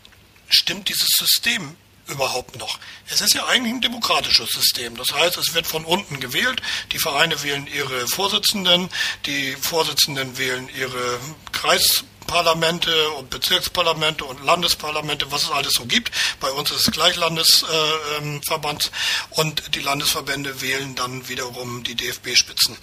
[0.49, 1.75] stimmt dieses System
[2.07, 2.79] überhaupt noch?
[3.09, 4.95] Es ist ja eigentlich ein demokratisches System.
[4.97, 6.61] Das heißt, es wird von unten gewählt.
[6.91, 8.89] Die Vereine wählen ihre Vorsitzenden,
[9.25, 11.19] die Vorsitzenden wählen ihre
[11.51, 16.11] Kreisparlamente und Bezirksparlamente und Landesparlamente, was es alles so gibt.
[16.39, 22.77] Bei uns ist es gleich Landesverband äh, und die Landesverbände wählen dann wiederum die DFB-Spitzen.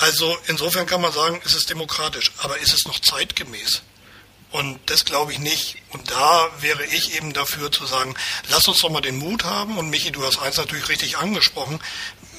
[0.00, 3.82] Also insofern kann man sagen, es ist demokratisch, aber ist es noch zeitgemäß?
[4.52, 5.76] Und das glaube ich nicht.
[5.90, 8.14] Und da wäre ich eben dafür zu sagen,
[8.50, 9.78] lass uns doch mal den Mut haben.
[9.78, 11.80] Und Michi, du hast eins natürlich richtig angesprochen.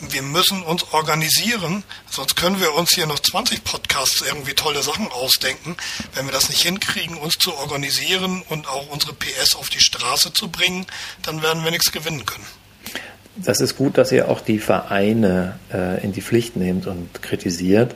[0.10, 5.08] Wir müssen uns organisieren, sonst können wir uns hier noch 20 Podcasts irgendwie tolle Sachen
[5.12, 5.78] ausdenken.
[6.14, 10.34] Wenn wir das nicht hinkriegen, uns zu organisieren und auch unsere PS auf die Straße
[10.34, 10.86] zu bringen,
[11.22, 12.46] dann werden wir nichts gewinnen können.
[13.36, 17.96] Das ist gut, dass ihr auch die Vereine äh, in die Pflicht nehmt und kritisiert.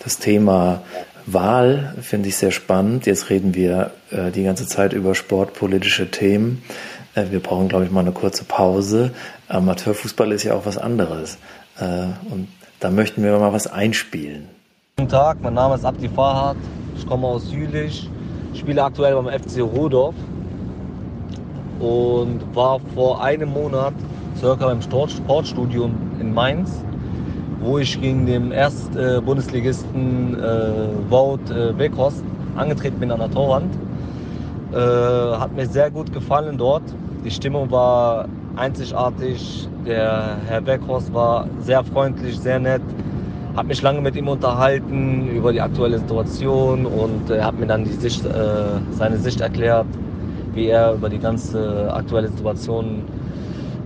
[0.00, 0.82] Das Thema
[1.26, 3.06] Wahl finde ich sehr spannend.
[3.06, 6.62] Jetzt reden wir äh, die ganze Zeit über sportpolitische Themen.
[7.14, 9.12] Äh, wir brauchen, glaube ich, mal eine kurze Pause.
[9.48, 11.38] Amateurfußball ist ja auch was anderes.
[11.78, 12.48] Äh, und
[12.80, 14.48] da möchten wir mal was einspielen.
[14.96, 16.56] Guten Tag, mein Name ist Abdi Farhat.
[16.96, 18.08] Ich komme aus Jülich,
[18.54, 20.14] spiele aktuell beim FC Rudorf
[21.78, 23.94] und war vor einem Monat
[24.38, 26.70] circa beim Sportstudio in Mainz
[27.62, 32.24] wo ich gegen den Erst-Bundesligisten äh, Wout äh, Weghorst
[32.56, 33.72] angetreten bin an der Torwand.
[34.72, 36.82] Äh, hat mir sehr gut gefallen dort.
[37.24, 39.68] Die Stimmung war einzigartig.
[39.86, 42.82] Der Herr Weghorst war sehr freundlich, sehr nett.
[43.56, 47.84] Hat mich lange mit ihm unterhalten über die aktuelle Situation und er hat mir dann
[47.84, 49.86] die Sicht, äh, seine Sicht erklärt,
[50.54, 53.02] wie er über die ganze aktuelle Situation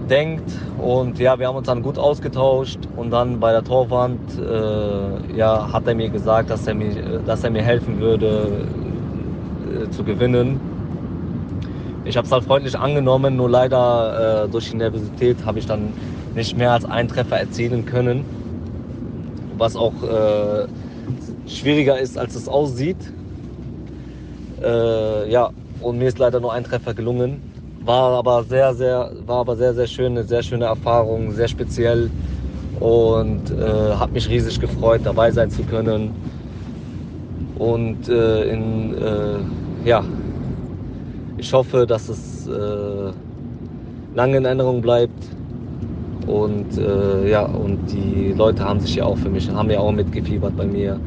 [0.09, 0.51] denkt.
[0.79, 5.73] Und ja, wir haben uns dann gut ausgetauscht und dann bei der Torwand äh, ja,
[5.73, 8.66] hat er mir gesagt, dass er mir, dass er mir helfen würde
[9.66, 10.61] äh, zu gewinnen.
[12.05, 15.92] Ich habe es halt freundlich angenommen, nur leider äh, durch die Nervosität habe ich dann
[16.35, 18.25] nicht mehr als einen Treffer erzielen können,
[19.59, 20.69] was auch äh,
[21.49, 22.97] schwieriger ist, als es aussieht.
[24.62, 27.56] Äh, ja, und mir ist leider nur ein Treffer gelungen.
[27.87, 32.11] War aber sehr, sehr, war aber sehr, sehr schön, eine sehr schöne Erfahrung, sehr speziell
[32.81, 36.12] und äh, hat mich riesig gefreut, dabei sein zu können.
[37.57, 40.03] Und äh, in, äh, ja,
[41.38, 43.12] ich hoffe, dass es äh,
[44.16, 45.25] lange in Erinnerung bleibt.
[46.27, 49.92] Und äh, ja, und die Leute haben sich ja auch für mich, haben ja auch
[49.92, 50.99] mitgefiebert bei mir.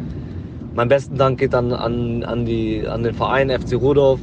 [0.75, 4.21] Mein besten Dank geht dann an, an, die, an den Verein FC Rudolf,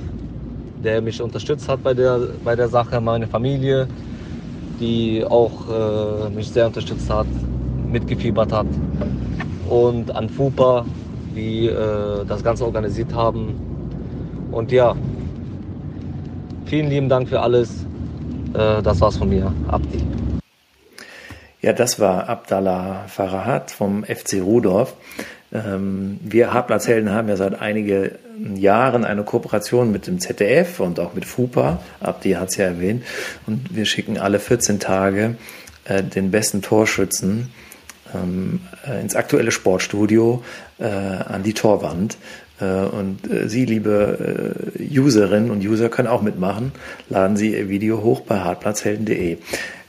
[0.83, 3.89] der mich unterstützt hat bei der, bei der Sache, meine Familie,
[4.81, 7.27] die auch äh, mich sehr unterstützt hat,
[7.91, 8.67] mitgefiebert hat.
[9.69, 10.85] Und an FUPA,
[11.35, 13.55] die äh, das Ganze organisiert haben.
[14.53, 14.95] Und ja,
[16.67, 17.85] vielen lieben Dank für alles.
[18.55, 20.03] Äh, das war's von mir, Abdi.
[21.62, 24.95] Ja, das war Abdallah Farahat vom FC Rudorf.
[25.52, 28.11] Ähm, wir Hartplatzhelden haben ja seit einigen
[28.56, 33.04] Jahren eine Kooperation mit dem ZDF und auch mit FUPA, Abdi hat es ja erwähnt,
[33.46, 35.37] und wir schicken alle 14 Tage
[35.85, 37.51] äh, den besten Torschützen
[38.14, 40.42] ähm, äh, ins aktuelle Sportstudio
[40.78, 42.18] äh, an die Torwand.
[42.59, 46.72] Und Sie, liebe Userinnen und User, können auch mitmachen.
[47.11, 49.36] Laden Sie Ihr Video hoch bei hartplatzhelden.de.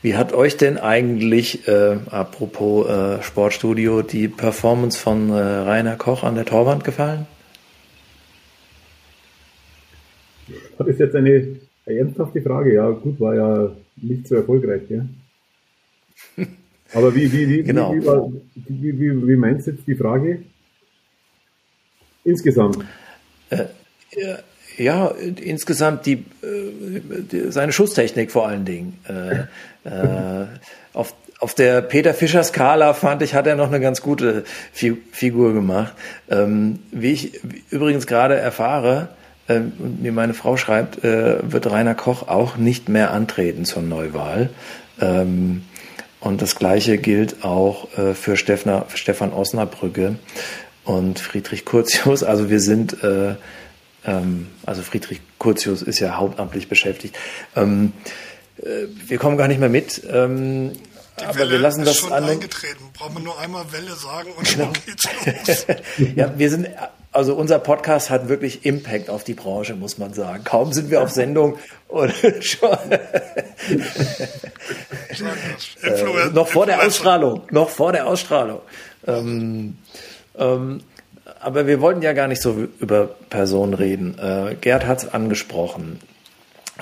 [0.08, 6.24] Wie hat euch denn eigentlich, äh, apropos äh, Sportstudio, die Performance von äh, Rainer Koch
[6.24, 7.28] an der Torwand gefallen?
[10.78, 15.06] Das ist jetzt eine ernsthafte Frage, ja, gut, war ja nicht so erfolgreich, ja.
[16.94, 17.94] Aber wie, wie, wie, genau.
[17.94, 20.42] wie, wie, wie, meinst du jetzt die Frage?
[22.24, 22.78] Insgesamt.
[23.50, 23.66] Äh,
[24.16, 24.40] ja,
[24.78, 27.02] insgesamt die, äh,
[27.32, 29.00] die, seine Schusstechnik vor allen Dingen.
[29.08, 30.46] Äh, äh,
[30.94, 34.98] auf, auf der Peter Fischer Skala fand ich, hat er noch eine ganz gute Fi
[35.12, 35.94] Figur gemacht.
[36.30, 39.10] Ähm, wie ich übrigens gerade erfahre,
[39.48, 43.82] äh, und mir meine Frau schreibt, äh, wird Rainer Koch auch nicht mehr antreten zur
[43.82, 44.50] Neuwahl.
[45.00, 45.64] Ähm,
[46.20, 50.16] und das Gleiche gilt auch äh, für Stefan, Stefan Osnabrücke
[50.84, 52.24] und Friedrich Curtius.
[52.24, 53.36] Also wir sind, äh,
[54.08, 57.16] ähm, also Friedrich Curtius ist ja hauptamtlich beschäftigt.
[57.56, 57.94] Ähm,
[58.58, 60.02] äh, wir kommen gar nicht mehr mit.
[60.10, 60.72] Ähm,
[61.18, 62.24] aber Welle wir lassen das schon an.
[62.26, 62.86] eingetreten.
[62.94, 64.66] Brauchen wir nur einmal Welle sagen und genau.
[64.66, 65.66] schon geht's
[65.98, 66.08] los.
[66.16, 66.70] ja, wir sind,
[67.12, 70.44] also unser Podcast hat wirklich Impact auf die Branche, muss man sagen.
[70.44, 72.78] Kaum sind wir auf Sendung und schon.
[75.82, 78.62] äh, noch vor der Ausstrahlung, noch vor der Ausstrahlung.
[79.08, 79.78] Ähm,
[80.38, 80.82] ähm,
[81.40, 84.18] aber wir wollten ja gar nicht so über Personen reden.
[84.20, 86.00] Äh, Gerd hat es angesprochen.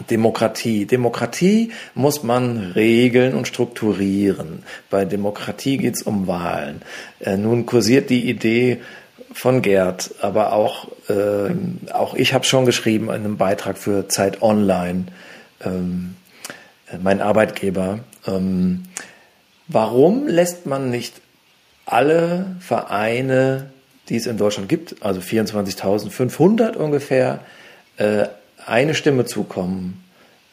[0.09, 0.85] Demokratie.
[0.85, 4.63] Demokratie muss man regeln und strukturieren.
[4.89, 6.81] Bei Demokratie geht es um Wahlen.
[7.19, 8.81] Äh, nun kursiert die Idee
[9.31, 11.51] von Gerd, aber auch, äh,
[11.93, 15.05] auch ich habe schon geschrieben in einem Beitrag für Zeit Online,
[15.63, 16.15] ähm,
[16.91, 17.99] äh, mein Arbeitgeber.
[18.27, 18.83] Ähm,
[19.67, 21.21] warum lässt man nicht
[21.85, 23.71] alle Vereine,
[24.09, 27.39] die es in Deutschland gibt, also 24.500 ungefähr,
[27.97, 28.27] äh,
[28.65, 30.03] eine Stimme zukommen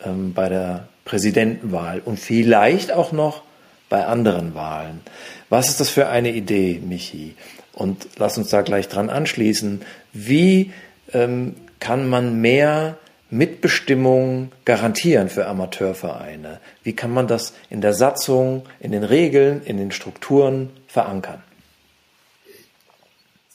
[0.05, 3.43] ähm, bei der Präsidentenwahl und vielleicht auch noch
[3.89, 5.01] bei anderen Wahlen.
[5.49, 7.35] Was ist das für eine Idee, Michi?
[7.73, 9.83] Und lass uns da gleich dran anschließen.
[10.13, 10.73] Wie
[11.13, 12.97] ähm, kann man mehr
[13.31, 16.61] Mitbestimmung garantieren für Amateurvereine?
[16.85, 21.43] Wie kann man das in der Satzung, in den Regeln, in den Strukturen verankern?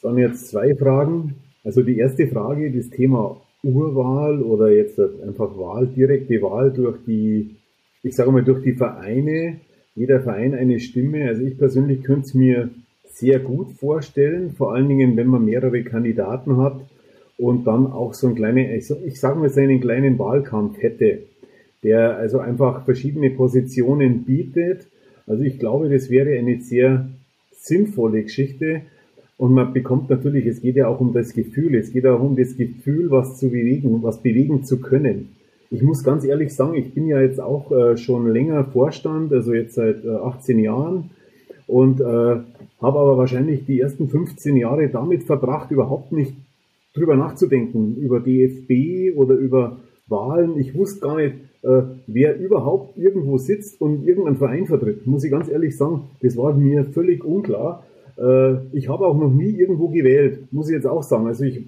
[0.08, 1.36] Waren jetzt zwei Fragen.
[1.66, 7.58] Also die erste Frage, das Thema Urwahl oder jetzt einfach Wahl, direkte Wahl durch die,
[8.04, 9.58] ich sage mal, durch die Vereine,
[9.96, 11.28] jeder Verein eine Stimme.
[11.28, 12.70] Also ich persönlich könnte es mir
[13.10, 16.80] sehr gut vorstellen, vor allen Dingen, wenn man mehrere Kandidaten hat
[17.38, 21.24] und dann auch so einen kleinen, ich sage mal, so einen kleinen Wahlkampf hätte,
[21.84, 24.88] der also einfach verschiedene Positionen bietet.
[25.26, 27.10] Also ich glaube, das wäre eine sehr
[27.52, 28.84] sinnvolle Geschichte
[29.38, 32.36] und man bekommt natürlich, es geht ja auch um das Gefühl, es geht auch um
[32.36, 35.30] das Gefühl, was zu bewegen, was bewegen zu können.
[35.70, 39.54] Ich muss ganz ehrlich sagen, ich bin ja jetzt auch äh, schon länger Vorstand, also
[39.54, 41.12] jetzt seit äh, 18 Jahren
[41.68, 42.46] und äh, habe
[42.82, 46.34] aber wahrscheinlich die ersten 15 Jahre damit verbracht, überhaupt nicht
[46.94, 49.78] drüber nachzudenken, über DFB oder über
[50.08, 50.58] Wahlen.
[50.58, 55.06] Ich wusste gar nicht, äh, wer überhaupt irgendwo sitzt und irgendeinen Verein vertritt.
[55.06, 57.84] Muss ich ganz ehrlich sagen, das war mir völlig unklar.
[58.18, 61.28] Äh, ich habe auch noch nie irgendwo gewählt, muss ich jetzt auch sagen.
[61.28, 61.66] Also ich,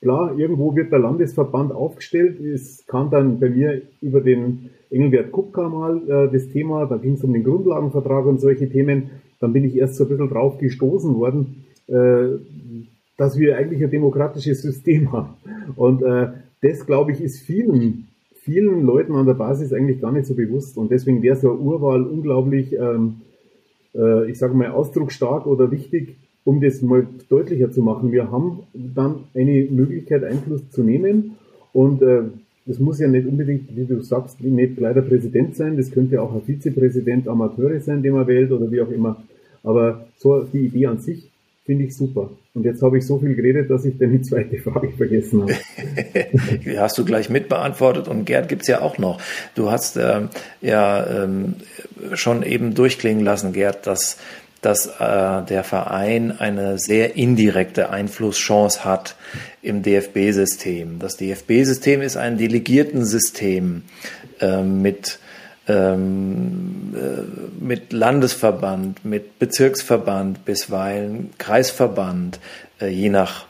[0.00, 2.40] klar, irgendwo wird der Landesverband aufgestellt.
[2.40, 7.14] Es kam dann bei mir über den Engelbert Kupka mal äh, das Thema, da ging
[7.14, 9.10] es um den Grundlagenvertrag und solche Themen.
[9.40, 12.38] Dann bin ich erst so ein bisschen drauf gestoßen worden, äh,
[13.16, 15.34] dass wir eigentlich ein demokratisches System haben.
[15.76, 16.28] Und äh,
[16.62, 20.78] das, glaube ich, ist vielen, vielen Leuten an der Basis eigentlich gar nicht so bewusst.
[20.78, 23.22] Und deswegen wäre so eine Urwahl unglaublich ähm,
[23.94, 28.12] äh, ich sage mal, ausdrucksstark oder wichtig, um das mal deutlicher zu machen.
[28.12, 31.36] Wir haben dann eine Möglichkeit, Einfluss zu nehmen
[31.72, 32.22] und äh,
[32.66, 36.20] das muss ja nicht unbedingt, wie du sagst, nicht gleich der Präsident sein, das könnte
[36.22, 39.22] auch ein Vizepräsident Amateure sein, den man wählt oder wie auch immer.
[39.62, 41.30] Aber so die Idee an sich
[41.64, 42.30] finde ich super.
[42.54, 45.54] Und jetzt habe ich so viel geredet, dass ich dann die zweite Frage vergessen habe.
[46.64, 49.20] die hast du gleich mitbeantwortet und Gerd gibt's ja auch noch.
[49.56, 50.28] Du hast äh,
[50.60, 51.56] ja ähm,
[52.12, 54.18] schon eben durchklingen lassen, Gerd, dass,
[54.62, 59.16] dass äh, der Verein eine sehr indirekte Einflusschance hat
[59.60, 61.00] im DFB-System.
[61.00, 63.82] Das DFB-System ist ein Delegiertensystem
[64.40, 65.18] äh, mit
[65.68, 72.38] ähm, äh, mit Landesverband, mit Bezirksverband, bisweilen Kreisverband,
[72.80, 73.46] äh, je nach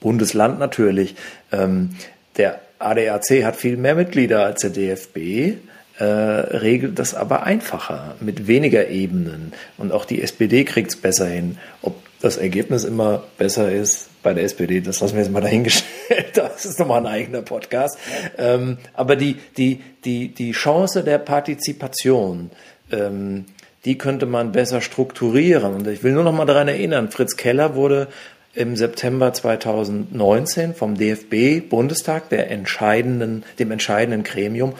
[0.00, 1.14] Bundesland natürlich.
[1.52, 1.96] Ähm,
[2.36, 5.56] der ADAC hat viel mehr Mitglieder als der DFB,
[5.98, 9.52] äh, regelt das aber einfacher, mit weniger Ebenen.
[9.78, 11.58] Und auch die SPD kriegt es besser hin.
[11.80, 16.25] Ob das Ergebnis immer besser ist bei der SPD, das lassen wir jetzt mal dahingestellt.
[16.56, 17.98] Das ist nochmal ein eigener Podcast.
[18.38, 22.50] Ähm, aber die, die, die, die Chance der Partizipation,
[22.92, 23.46] ähm,
[23.84, 25.74] die könnte man besser strukturieren.
[25.74, 28.08] Und ich will nur noch mal daran erinnern, Fritz Keller wurde
[28.54, 34.74] im September 2019 vom DFB Bundestag, der entscheidenden, dem entscheidenden Gremium,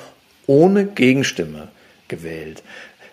[0.46, 1.68] ohne Gegenstimme
[2.08, 2.62] gewählt.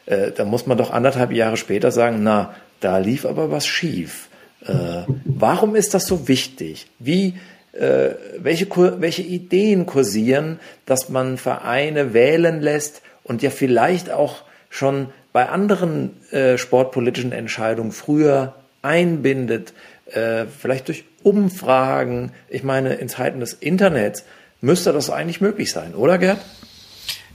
[0.05, 4.29] Äh, da muss man doch anderthalb Jahre später sagen, na, da lief aber was schief.
[4.65, 6.87] Äh, warum ist das so wichtig?
[6.99, 7.33] Wie,
[7.73, 8.69] welche,
[9.01, 16.21] welche Ideen kursieren, dass man Vereine wählen lässt und ja vielleicht auch schon bei anderen
[16.31, 19.73] äh, sportpolitischen Entscheidungen früher einbindet,
[20.11, 22.31] äh, vielleicht durch Umfragen.
[22.49, 24.23] Ich meine, in Zeiten des Internets
[24.61, 26.39] müsste das eigentlich möglich sein, oder Gerd?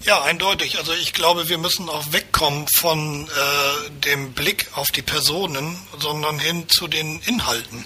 [0.03, 0.79] Ja, eindeutig.
[0.79, 6.39] Also ich glaube, wir müssen auch wegkommen von äh, dem Blick auf die Personen, sondern
[6.39, 7.85] hin zu den Inhalten.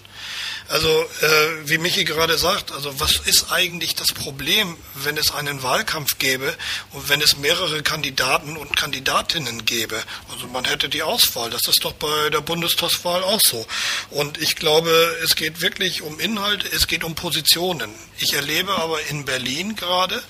[0.69, 0.89] Also
[1.21, 6.19] äh, wie Michi gerade sagt, also was ist eigentlich das Problem, wenn es einen Wahlkampf
[6.19, 6.55] gäbe
[6.93, 10.03] und wenn es mehrere Kandidaten und Kandidatinnen gäbe?
[10.33, 11.51] Also man hätte die Auswahl.
[11.51, 13.67] Das ist doch bei der Bundestagswahl auch so.
[14.11, 14.91] Und ich glaube,
[15.23, 17.93] es geht wirklich um Inhalte, es geht um Positionen.
[18.19, 20.23] Ich erlebe aber in Berlin gerade,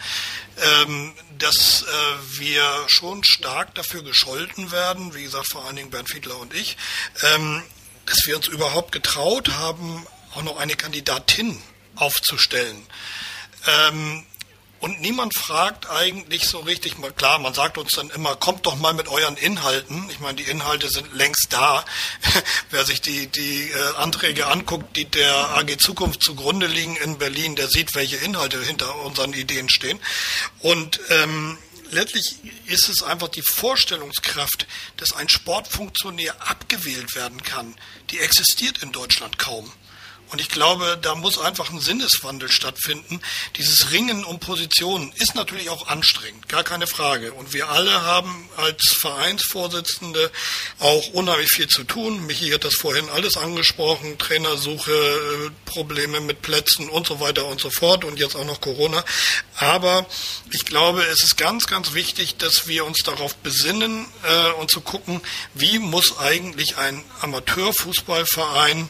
[0.60, 6.08] ähm, dass äh, wir schon stark dafür gescholten werden, wie gesagt vor allen Dingen Bernd
[6.08, 6.76] Fiedler und ich,
[7.34, 7.62] ähm,
[8.06, 11.60] dass wir uns überhaupt getraut haben, auch noch eine Kandidatin
[11.96, 12.86] aufzustellen.
[13.66, 14.24] Ähm,
[14.82, 18.74] und niemand fragt eigentlich so richtig, mal klar, man sagt uns dann immer, kommt doch
[18.74, 20.10] mal mit euren Inhalten.
[20.10, 21.84] Ich meine, die Inhalte sind längst da.
[22.70, 27.54] Wer sich die, die äh, Anträge anguckt, die der AG Zukunft zugrunde liegen in Berlin,
[27.54, 30.00] der sieht, welche Inhalte hinter unseren Ideen stehen.
[30.58, 31.58] Und ähm,
[31.92, 34.66] letztlich ist es einfach die Vorstellungskraft,
[34.96, 37.76] dass ein Sportfunktionär abgewählt werden kann,
[38.10, 39.72] die existiert in Deutschland kaum.
[40.32, 43.20] Und ich glaube, da muss einfach ein Sinneswandel stattfinden.
[43.58, 47.34] Dieses Ringen um Positionen ist natürlich auch anstrengend, gar keine Frage.
[47.34, 50.30] Und wir alle haben als Vereinsvorsitzende
[50.78, 52.24] auch unheimlich viel zu tun.
[52.24, 57.60] Michi hat das vorhin alles angesprochen, Trainersuche, äh, Probleme mit Plätzen und so weiter und
[57.60, 59.04] so fort und jetzt auch noch Corona.
[59.56, 60.06] Aber
[60.50, 64.80] ich glaube, es ist ganz, ganz wichtig, dass wir uns darauf besinnen äh, und zu
[64.80, 65.20] gucken,
[65.52, 68.88] wie muss eigentlich ein Amateurfußballverein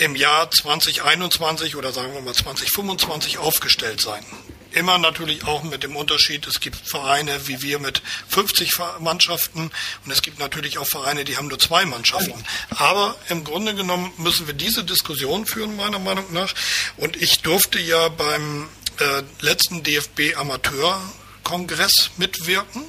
[0.00, 4.24] im Jahr 2021 oder sagen wir mal 2025 aufgestellt sein.
[4.72, 9.70] Immer natürlich auch mit dem Unterschied, es gibt Vereine wie wir mit 50 Mannschaften
[10.04, 12.44] und es gibt natürlich auch Vereine, die haben nur zwei Mannschaften.
[12.70, 16.54] Aber im Grunde genommen müssen wir diese Diskussion führen, meiner Meinung nach.
[16.96, 18.68] Und ich durfte ja beim
[19.00, 22.84] äh, letzten DFB Amateurkongress mitwirken.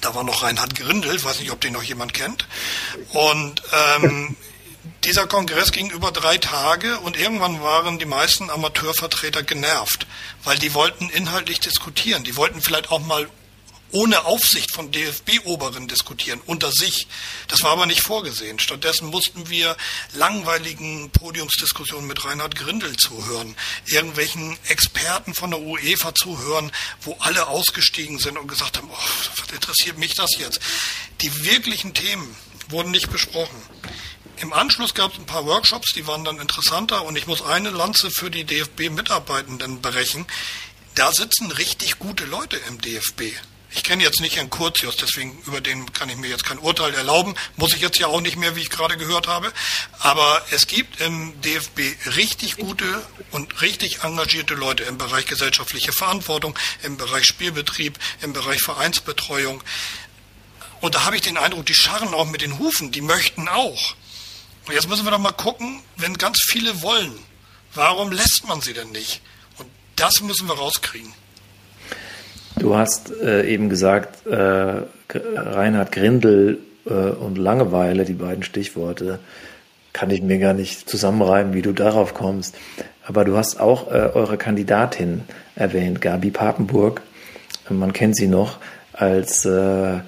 [0.00, 2.46] Da war noch Reinhard Grindel, ich weiß nicht, ob den noch jemand kennt.
[3.12, 4.36] Und ähm,
[5.04, 10.06] dieser Kongress ging über drei Tage und irgendwann waren die meisten Amateurvertreter genervt,
[10.44, 12.24] weil die wollten inhaltlich diskutieren.
[12.24, 13.28] Die wollten vielleicht auch mal
[13.92, 17.08] ohne Aufsicht von DFB-Oberen diskutieren, unter sich.
[17.48, 18.58] Das war aber nicht vorgesehen.
[18.58, 19.76] Stattdessen mussten wir
[20.14, 26.70] langweiligen Podiumsdiskussionen mit Reinhard Grindel zuhören, irgendwelchen Experten von der UEFA zuhören,
[27.02, 30.60] wo alle ausgestiegen sind und gesagt haben, oh, was interessiert mich das jetzt?
[31.20, 32.36] Die wirklichen Themen
[32.68, 33.60] wurden nicht besprochen.
[34.40, 37.68] Im Anschluss gab es ein paar Workshops, die waren dann interessanter und ich muss eine
[37.68, 40.26] Lanze für die DFB-Mitarbeitenden brechen.
[40.94, 43.34] Da sitzen richtig gute Leute im DFB.
[43.72, 46.94] Ich kenne jetzt nicht Herrn Kurzius, deswegen über den kann ich mir jetzt kein Urteil
[46.94, 47.34] erlauben.
[47.56, 49.52] Muss ich jetzt ja auch nicht mehr, wie ich gerade gehört habe.
[49.98, 51.80] Aber es gibt im DFB
[52.16, 58.62] richtig gute und richtig engagierte Leute im Bereich gesellschaftliche Verantwortung, im Bereich Spielbetrieb, im Bereich
[58.62, 59.62] Vereinsbetreuung.
[60.80, 63.94] Und da habe ich den Eindruck, die scharren auch mit den Hufen, die möchten auch.
[64.66, 67.12] Und jetzt müssen wir doch mal gucken, wenn ganz viele wollen,
[67.74, 69.22] warum lässt man sie denn nicht?
[69.58, 71.12] Und das müssen wir rauskriegen.
[72.56, 79.18] Du hast äh, eben gesagt, äh, Reinhard Grindel äh, und Langeweile, die beiden Stichworte,
[79.92, 82.56] kann ich mir gar nicht zusammenreimen, wie du darauf kommst.
[83.06, 85.22] Aber du hast auch äh, eure Kandidatin
[85.56, 87.02] erwähnt, Gabi Papenburg.
[87.68, 88.58] Man kennt sie noch
[88.92, 90.00] als äh,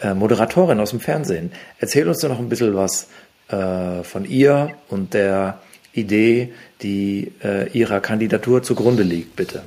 [0.00, 1.52] äh, Moderatorin aus dem Fernsehen.
[1.78, 3.08] Erzähl uns doch noch ein bisschen was
[3.50, 5.60] äh, von ihr und der
[5.92, 9.64] Idee, die äh, ihrer Kandidatur zugrunde liegt, bitte.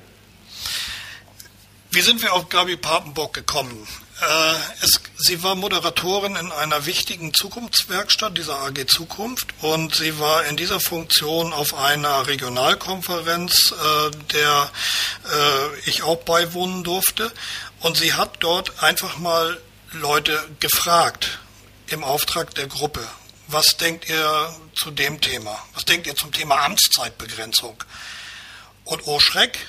[1.91, 3.87] Wie sind wir auf Gabi Papenburg gekommen?
[4.21, 10.45] Äh, es, sie war Moderatorin in einer wichtigen Zukunftswerkstatt, dieser AG Zukunft, und sie war
[10.45, 14.71] in dieser Funktion auf einer Regionalkonferenz, äh, der
[15.25, 17.31] äh, ich auch beiwohnen durfte.
[17.81, 19.59] Und sie hat dort einfach mal
[19.91, 21.39] Leute gefragt
[21.87, 23.01] im Auftrag der Gruppe.
[23.53, 25.63] Was denkt ihr zu dem Thema?
[25.75, 27.83] Was denkt ihr zum Thema Amtszeitbegrenzung?
[28.83, 29.59] Und oh Schreck,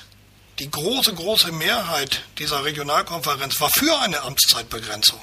[0.59, 5.21] die große, große Mehrheit dieser Regionalkonferenz war für eine Amtszeitbegrenzung.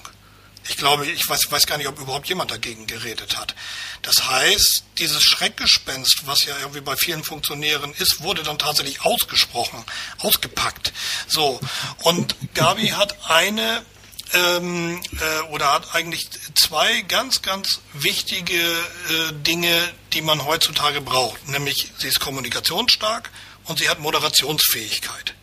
[0.69, 3.55] Ich glaube, ich weiß, weiß gar nicht, ob überhaupt jemand dagegen geredet hat.
[4.03, 9.83] Das heißt, dieses Schreckgespenst, was ja irgendwie bei vielen Funktionären ist, wurde dann tatsächlich ausgesprochen,
[10.19, 10.93] ausgepackt.
[11.27, 11.59] So.
[12.03, 13.83] Und Gabi hat eine
[14.33, 21.47] ähm, äh, oder hat eigentlich zwei ganz, ganz wichtige äh, Dinge, die man heutzutage braucht.
[21.47, 23.29] Nämlich sie ist kommunikationsstark
[23.65, 25.35] und sie hat Moderationsfähigkeit.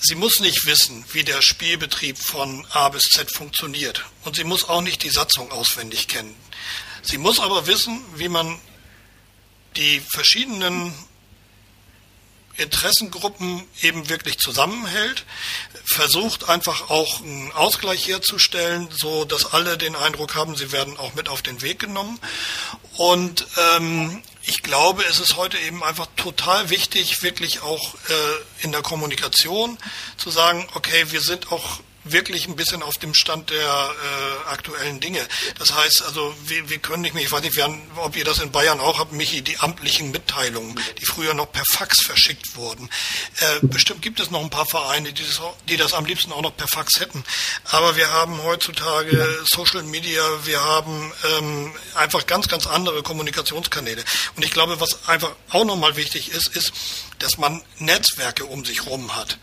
[0.00, 4.04] Sie muss nicht wissen, wie der Spielbetrieb von A bis Z funktioniert.
[4.24, 6.34] Und sie muss auch nicht die Satzung auswendig kennen.
[7.02, 8.58] Sie muss aber wissen, wie man
[9.76, 10.92] die verschiedenen
[12.56, 15.24] Interessengruppen eben wirklich zusammenhält,
[15.84, 21.14] versucht einfach auch einen Ausgleich herzustellen, so dass alle den Eindruck haben, sie werden auch
[21.14, 22.18] mit auf den Weg genommen.
[22.96, 23.46] Und
[23.76, 28.82] ähm, ich glaube, es ist heute eben einfach total wichtig, wirklich auch äh, in der
[28.82, 29.78] Kommunikation
[30.16, 35.00] zu sagen, okay, wir sind auch wirklich ein bisschen auf dem Stand der äh, aktuellen
[35.00, 35.20] Dinge.
[35.58, 38.38] Das heißt also, wir, wir können nicht mehr, ich weiß nicht, haben, ob ihr das
[38.38, 42.88] in Bayern auch habt, Michi, die amtlichen Mitteilungen, die früher noch per Fax verschickt wurden.
[43.38, 46.42] Äh, bestimmt gibt es noch ein paar Vereine, die das, die das am liebsten auch
[46.42, 47.24] noch per Fax hätten.
[47.70, 54.04] Aber wir haben heutzutage Social Media, wir haben ähm, einfach ganz, ganz andere Kommunikationskanäle.
[54.36, 56.72] Und ich glaube, was einfach auch nochmal wichtig ist, ist,
[57.18, 59.38] dass man Netzwerke um sich rum hat.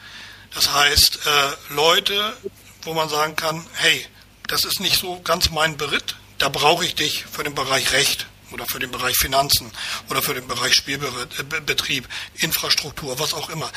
[0.53, 2.35] Das heißt, äh, Leute,
[2.83, 4.05] wo man sagen kann, hey,
[4.47, 8.25] das ist nicht so ganz mein Beritt, da brauche ich dich für den Bereich Recht
[8.51, 9.71] oder für den Bereich Finanzen
[10.09, 13.69] oder für den Bereich Spielbetrieb, Infrastruktur, was auch immer.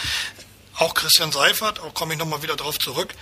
[0.77, 3.15] Auch Christian Seifert, auch komme ich nochmal wieder darauf zurück,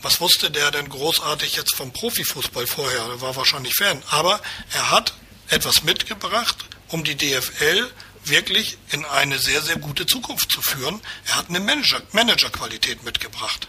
[0.00, 3.00] was wusste der denn großartig jetzt vom Profifußball vorher?
[3.00, 4.00] Er war wahrscheinlich Fan.
[4.10, 4.40] Aber
[4.72, 5.14] er hat
[5.48, 6.56] etwas mitgebracht,
[6.88, 7.90] um die DFL
[8.30, 11.00] wirklich in eine sehr, sehr gute Zukunft zu führen.
[11.26, 13.68] Er hat eine Manager, Managerqualität mitgebracht.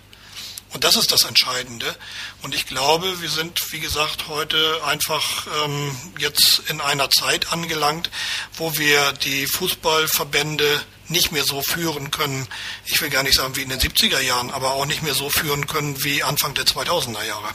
[0.71, 1.95] Und das ist das Entscheidende.
[2.43, 8.11] Und ich glaube, wir sind, wie gesagt, heute einfach ähm, jetzt in einer Zeit angelangt,
[8.55, 12.47] wo wir die Fußballverbände nicht mehr so führen können.
[12.85, 15.29] Ich will gar nicht sagen wie in den 70er Jahren, aber auch nicht mehr so
[15.31, 17.49] führen können wie Anfang der 2000er Jahre.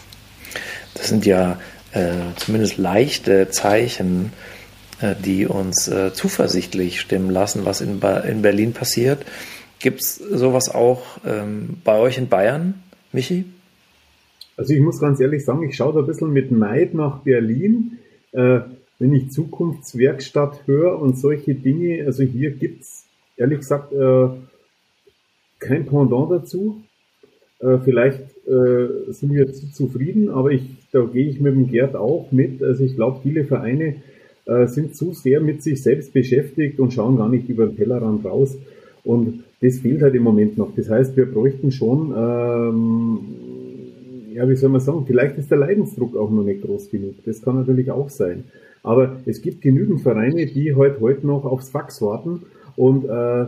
[0.94, 1.60] Das sind ja
[1.92, 4.32] äh, zumindest leichte Zeichen
[5.22, 9.24] die uns äh, zuversichtlich stimmen lassen, was in, in Berlin passiert.
[9.78, 12.74] Gibt es sowas auch ähm, bei euch in Bayern,
[13.12, 13.44] Michi?
[14.56, 17.98] Also ich muss ganz ehrlich sagen, ich schaue da ein bisschen mit Neid nach Berlin,
[18.32, 18.60] äh,
[18.98, 22.04] wenn ich Zukunftswerkstatt höre und solche Dinge.
[22.06, 23.04] Also hier gibt es
[23.36, 24.28] ehrlich gesagt äh,
[25.58, 26.82] kein Pendant dazu.
[27.58, 31.96] Äh, vielleicht äh, sind wir zu zufrieden, aber ich, da gehe ich mit dem Gerd
[31.96, 32.62] auch mit.
[32.62, 33.96] Also ich glaube, viele Vereine
[34.46, 38.24] äh, sind zu sehr mit sich selbst beschäftigt und schauen gar nicht über den Tellerrand
[38.24, 38.56] raus.
[39.02, 40.74] Und das fehlt halt im Moment noch.
[40.74, 43.18] Das heißt, wir bräuchten schon, ähm,
[44.34, 47.14] ja, wie soll man sagen, vielleicht ist der Leidensdruck auch noch nicht groß genug.
[47.24, 48.44] Das kann natürlich auch sein.
[48.82, 52.42] Aber es gibt genügend Vereine, die halt heute noch aufs Fax warten
[52.76, 53.46] und äh,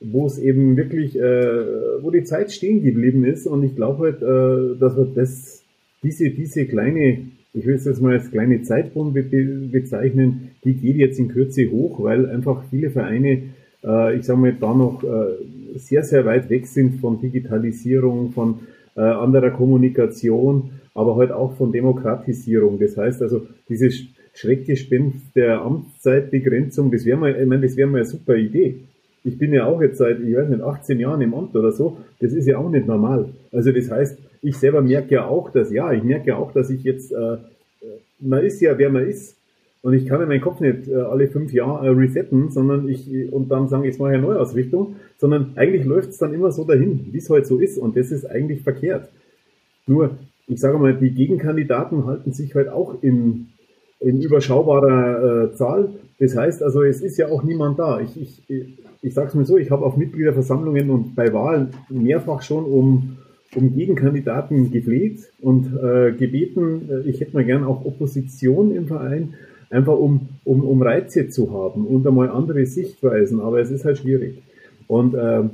[0.00, 3.46] wo es eben wirklich, äh, wo die Zeit stehen geblieben ist.
[3.46, 5.62] Und ich glaube halt, äh, dass wir das,
[6.02, 7.18] diese, diese kleine
[7.58, 12.02] ich will es jetzt mal als kleine Zeitbombe bezeichnen, die geht jetzt in Kürze hoch,
[12.02, 13.42] weil einfach viele Vereine,
[13.84, 18.60] äh, ich sage mal, da noch äh, sehr, sehr weit weg sind von Digitalisierung, von
[18.96, 22.78] äh, anderer Kommunikation, aber halt auch von Demokratisierung.
[22.78, 24.04] Das heißt also, dieses
[24.34, 28.76] Schreckgespenst der Amtszeitbegrenzung, das wäre mal, ich meine, das wäre mal eine super Idee.
[29.24, 31.98] Ich bin ja auch jetzt seit, ich weiß nicht, 18 Jahren im Amt oder so.
[32.20, 33.30] Das ist ja auch nicht normal.
[33.50, 36.70] Also das heißt, ich selber merke ja auch, dass, ja, ich merke ja auch, dass
[36.70, 37.36] ich jetzt, äh,
[38.20, 39.36] man ist ja, wer man ist.
[39.80, 43.32] Und ich kann ja meinen Kopf nicht äh, alle fünf Jahre äh, resetten, sondern ich,
[43.32, 46.64] und dann sagen, jetzt mache ich eine Neuausrichtung, sondern eigentlich läuft es dann immer so
[46.64, 47.78] dahin, wie es heute halt so ist.
[47.78, 49.08] Und das ist eigentlich verkehrt.
[49.86, 50.10] Nur,
[50.48, 53.48] ich sage mal, die Gegenkandidaten halten sich halt auch in,
[54.00, 55.90] in überschaubarer äh, Zahl.
[56.18, 58.00] Das heißt also, es ist ja auch niemand da.
[58.00, 62.42] Ich, ich, ich sage es mir so, ich habe auf Mitgliederversammlungen und bei Wahlen mehrfach
[62.42, 63.18] schon um
[63.54, 69.34] um Gegenkandidaten gefleht und äh, gebeten, äh, ich hätte mal gern auch Opposition im Verein,
[69.70, 73.98] einfach um, um, um Reize zu haben und einmal andere Sichtweisen, aber es ist halt
[73.98, 74.42] schwierig.
[74.86, 75.44] Und äh,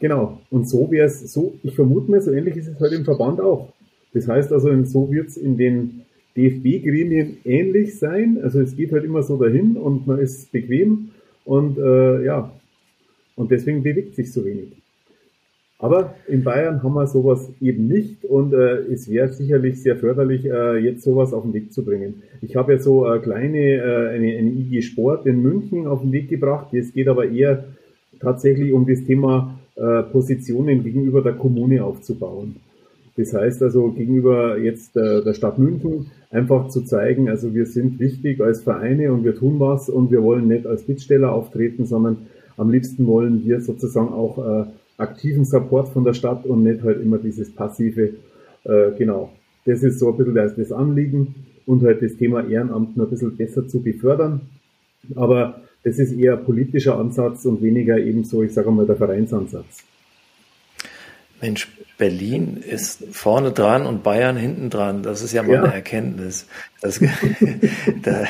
[0.00, 3.04] genau, und so wäre es, so, ich vermute mal, so ähnlich ist es halt im
[3.04, 3.72] Verband auch.
[4.14, 6.02] Das heißt also, so wird es in den
[6.36, 8.38] DFB-Gremien ähnlich sein.
[8.42, 11.10] Also es geht halt immer so dahin und man ist bequem
[11.44, 12.52] und äh, ja,
[13.36, 14.81] und deswegen bewegt sich so wenig.
[15.82, 20.44] Aber in Bayern haben wir sowas eben nicht und äh, es wäre sicherlich sehr förderlich,
[20.44, 22.22] äh, jetzt sowas auf den Weg zu bringen.
[22.40, 26.12] Ich habe ja so eine kleine, äh, eine, eine IG Sport in München auf den
[26.12, 26.72] Weg gebracht.
[26.72, 27.64] Es geht aber eher
[28.20, 32.54] tatsächlich um das Thema äh, Positionen gegenüber der Kommune aufzubauen.
[33.16, 37.98] Das heißt also gegenüber jetzt der, der Stadt München einfach zu zeigen, also wir sind
[37.98, 42.18] wichtig als Vereine und wir tun was und wir wollen nicht als Bittsteller auftreten, sondern
[42.56, 44.64] am liebsten wollen wir sozusagen auch äh,
[45.02, 48.14] aktiven Support von der Stadt und nicht halt immer dieses passive,
[48.64, 49.32] äh, genau.
[49.64, 51.34] Das ist so ein bisschen das, das Anliegen
[51.66, 54.40] und halt das Thema Ehrenamt noch ein bisschen besser zu befördern.
[55.14, 59.84] Aber das ist eher politischer Ansatz und weniger eben so, ich sage mal, der Vereinsansatz.
[61.40, 65.02] Mensch, Berlin ist vorne dran und Bayern hinten dran.
[65.02, 65.62] Das ist ja mal ja.
[65.64, 66.46] eine Erkenntnis.
[66.80, 67.00] Das,
[68.02, 68.24] da,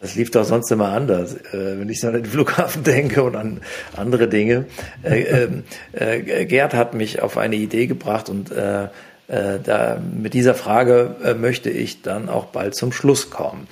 [0.00, 1.34] das lief doch sonst immer anders.
[1.34, 3.60] Äh, wenn ich so an den Flughafen denke und an
[3.96, 4.66] andere Dinge.
[5.02, 8.84] Äh, ähm, äh, Gerd hat mich auf eine Idee gebracht und äh,
[9.28, 13.66] äh, da, mit dieser Frage äh, möchte ich dann auch bald zum Schluss kommen.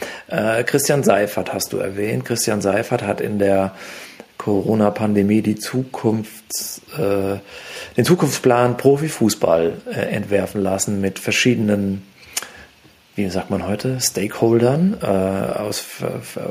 [0.67, 2.25] Christian Seifert hast du erwähnt.
[2.25, 3.73] Christian Seifert hat in der
[4.45, 7.39] Corona-Pandemie die Zukunfts, äh,
[7.97, 12.03] den Zukunftsplan Profifußball äh, entwerfen lassen mit verschiedenen,
[13.15, 15.85] wie sagt man heute, Stakeholdern äh, aus,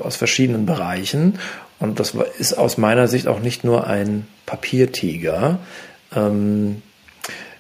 [0.01, 1.39] aus verschiedenen Bereichen.
[1.79, 5.59] Und das ist aus meiner Sicht auch nicht nur ein Papiertiger,
[6.15, 6.81] ähm,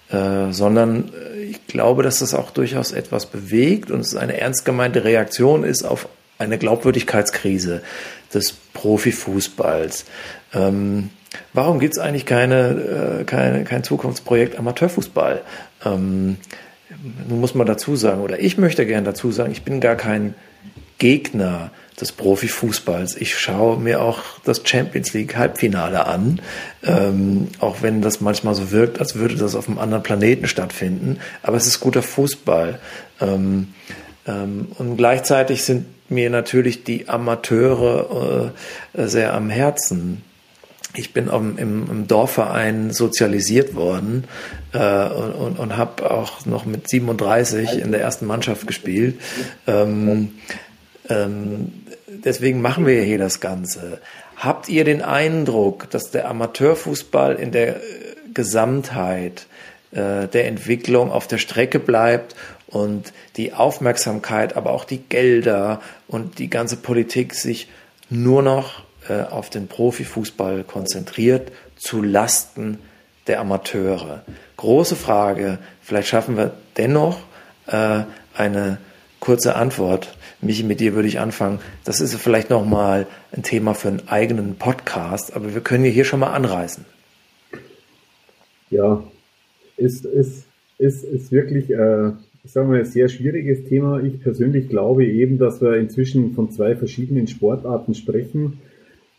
[0.09, 1.11] äh, sondern
[1.49, 5.83] ich glaube, dass das auch durchaus etwas bewegt und es eine ernst gemeinte Reaktion ist
[5.83, 7.81] auf eine Glaubwürdigkeitskrise
[8.33, 10.05] des Profifußballs.
[10.53, 11.09] Ähm,
[11.53, 15.41] warum gibt es eigentlich keine, äh, keine, kein Zukunftsprojekt Amateurfußball?
[15.85, 16.37] Ähm,
[17.27, 20.35] nun muss man dazu sagen, oder ich möchte gern dazu sagen, ich bin gar kein
[20.97, 23.17] Gegner des Profifußballs.
[23.17, 26.41] Ich schaue mir auch das Champions League Halbfinale an,
[26.83, 31.19] ähm, auch wenn das manchmal so wirkt, als würde das auf einem anderen Planeten stattfinden.
[31.41, 32.79] Aber es ist guter Fußball.
[33.19, 33.73] Ähm,
[34.25, 38.53] ähm, und gleichzeitig sind mir natürlich die Amateure
[38.93, 40.23] äh, sehr am Herzen.
[40.95, 44.25] Ich bin im, im, Dorfverein sozialisiert worden
[44.73, 49.19] äh, und, und habe auch noch mit 37 in der ersten Mannschaft gespielt.
[49.65, 50.35] Ähm,
[51.09, 51.73] ähm,
[52.07, 54.01] deswegen machen wir hier das Ganze.
[54.37, 57.81] Habt ihr den Eindruck, dass der Amateurfußball in der
[58.33, 59.47] Gesamtheit
[59.91, 62.35] äh, der Entwicklung auf der Strecke bleibt
[62.67, 67.67] und die Aufmerksamkeit, aber auch die Gelder und die ganze Politik sich
[68.09, 72.79] nur noch äh, auf den Profifußball konzentriert, zu Lasten
[73.27, 74.23] der Amateure.
[74.57, 77.19] Große Frage, vielleicht schaffen wir dennoch
[77.67, 78.03] äh,
[78.35, 78.77] eine
[79.19, 80.15] kurze Antwort.
[80.41, 81.59] Michi, mit dir würde ich anfangen.
[81.85, 86.19] Das ist vielleicht nochmal ein Thema für einen eigenen Podcast, aber wir können hier schon
[86.19, 86.85] mal anreißen.
[88.69, 89.03] Ja,
[89.77, 90.45] ist, ist,
[90.77, 92.11] ist, ist wirklich äh,
[92.45, 94.03] ich sage ein sehr schwieriges Thema.
[94.03, 98.59] Ich persönlich glaube eben, dass wir inzwischen von zwei verschiedenen Sportarten sprechen.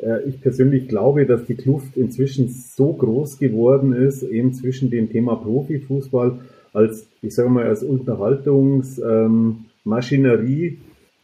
[0.04, 5.10] Äh, ich persönlich glaube, dass die Kluft inzwischen so groß geworden ist, eben zwischen dem
[5.10, 6.38] Thema Profifußball
[6.72, 10.78] als, ich sage mal, als Unterhaltungsmaschinerie ähm,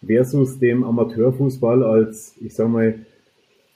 [0.06, 2.94] versus dem Amateurfußball als, ich sage mal,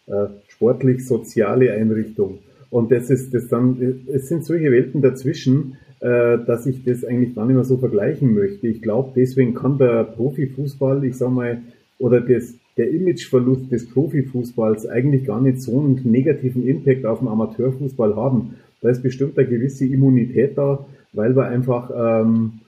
[0.07, 2.39] äh, sportlich-soziale Einrichtung.
[2.71, 7.35] Und das ist das dann, es sind solche Welten dazwischen, äh, dass ich das eigentlich
[7.35, 8.69] gar nicht mehr so vergleichen möchte.
[8.69, 11.63] Ich glaube, deswegen kann der Profifußball, ich sag mal,
[11.99, 17.29] oder das, der Imageverlust des Profifußballs eigentlich gar nicht so einen negativen Impact auf den
[17.29, 18.57] Amateurfußball haben.
[18.81, 22.61] Da ist bestimmt eine gewisse Immunität da, weil wir einfach ähm,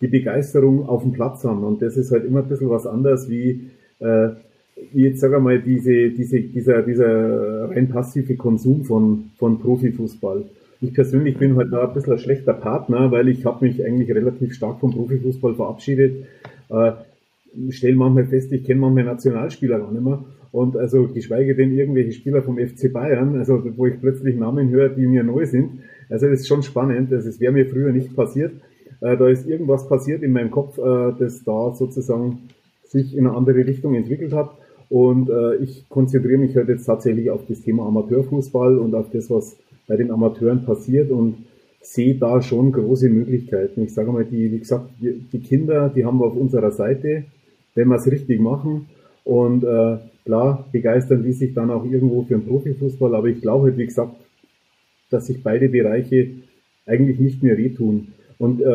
[0.00, 1.62] die Begeisterung auf dem Platz haben.
[1.64, 4.30] Und das ist halt immer ein bisschen was anderes wie, äh,
[4.92, 10.44] wie jetzt sag mal, diese, diese, dieser, dieser rein passive Konsum von, von Profifußball.
[10.80, 14.12] Ich persönlich bin halt da ein bisschen ein schlechter Partner, weil ich habe mich eigentlich
[14.12, 16.24] relativ stark vom Profifußball verabschiedet.
[16.68, 16.92] Äh,
[17.70, 20.24] stelle manchmal fest, ich kenne manchmal Nationalspieler gar nicht mehr.
[20.52, 24.90] Und also geschweige denn irgendwelche Spieler vom FC Bayern, also wo ich plötzlich Namen höre,
[24.90, 25.80] die mir neu sind.
[26.10, 27.10] Also das ist schon spannend.
[27.12, 28.52] Also es wäre mir früher nicht passiert.
[29.00, 32.50] Äh, da ist irgendwas passiert in meinem Kopf, äh, das da sozusagen
[32.84, 34.50] sich in eine andere Richtung entwickelt hat.
[34.90, 39.30] Und äh, ich konzentriere mich halt jetzt tatsächlich auf das Thema Amateurfußball und auf das,
[39.30, 39.56] was
[39.88, 41.36] bei den Amateuren passiert und
[41.80, 43.82] sehe da schon große Möglichkeiten.
[43.82, 47.24] Ich sage mal, die, wie gesagt, die Kinder, die haben wir auf unserer Seite,
[47.74, 48.86] wenn wir es richtig machen.
[49.24, 53.68] Und äh, klar, begeistern die sich dann auch irgendwo für den Profifußball, aber ich glaube
[53.68, 54.14] halt, wie gesagt,
[55.10, 56.28] dass sich beide Bereiche
[56.86, 58.08] eigentlich nicht mehr wehtun.
[58.38, 58.66] Und äh,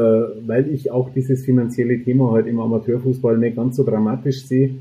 [0.48, 4.76] weil ich auch dieses finanzielle Thema halt im Amateurfußball nicht ganz so dramatisch sehe,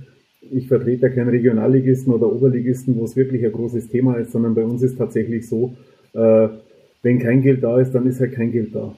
[0.50, 4.54] ich vertrete ja keinen Regionalligisten oder Oberligisten, wo es wirklich ein großes Thema ist, sondern
[4.54, 5.74] bei uns ist tatsächlich so,
[6.12, 6.48] äh,
[7.02, 8.94] wenn kein Geld da ist, dann ist halt kein Geld da.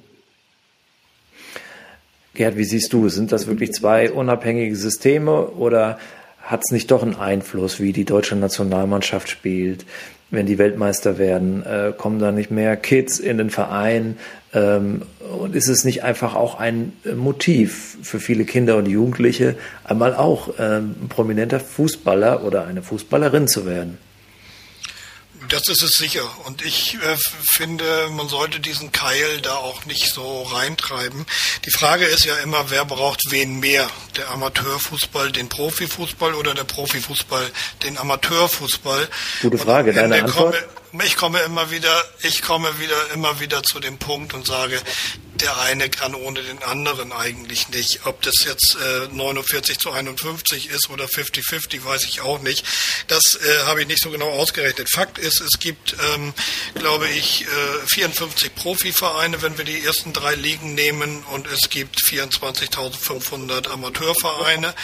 [2.35, 3.09] Gerd, wie siehst du?
[3.09, 5.99] Sind das wirklich zwei unabhängige Systeme oder
[6.43, 9.85] hat es nicht doch einen Einfluss, wie die deutsche Nationalmannschaft spielt,
[10.31, 11.65] wenn die Weltmeister werden?
[11.65, 14.17] Äh, kommen da nicht mehr Kids in den Verein?
[14.55, 15.03] Ähm,
[15.39, 20.55] und ist es nicht einfach auch ein Motiv für viele Kinder und Jugendliche, einmal auch
[20.59, 23.99] ähm, prominenter Fußballer oder eine Fußballerin zu werden?
[25.49, 26.25] Das ist es sicher.
[26.45, 27.17] Und ich äh,
[27.53, 31.25] finde, man sollte diesen Keil da auch nicht so reintreiben.
[31.65, 33.89] Die Frage ist ja immer, wer braucht wen mehr?
[34.17, 37.51] Der Amateurfußball, den Profifußball oder der Profifußball,
[37.83, 39.09] den Amateurfußball?
[39.41, 40.55] Gute Frage, deine Antwort?
[40.55, 40.69] Komme,
[41.05, 44.81] ich komme immer wieder, ich komme wieder, immer wieder zu dem Punkt und sage,
[45.41, 48.01] der eine kann ohne den anderen eigentlich nicht.
[48.07, 52.65] Ob das jetzt äh, 49 zu 51 ist oder 50-50, weiß ich auch nicht.
[53.07, 54.91] Das äh, habe ich nicht so genau ausgerechnet.
[54.91, 56.35] Fakt ist, es gibt, ähm,
[56.75, 62.03] glaube ich, äh, 54 Profivereine, wenn wir die ersten drei Ligen nehmen, und es gibt
[62.03, 64.75] 24.500 Amateurvereine.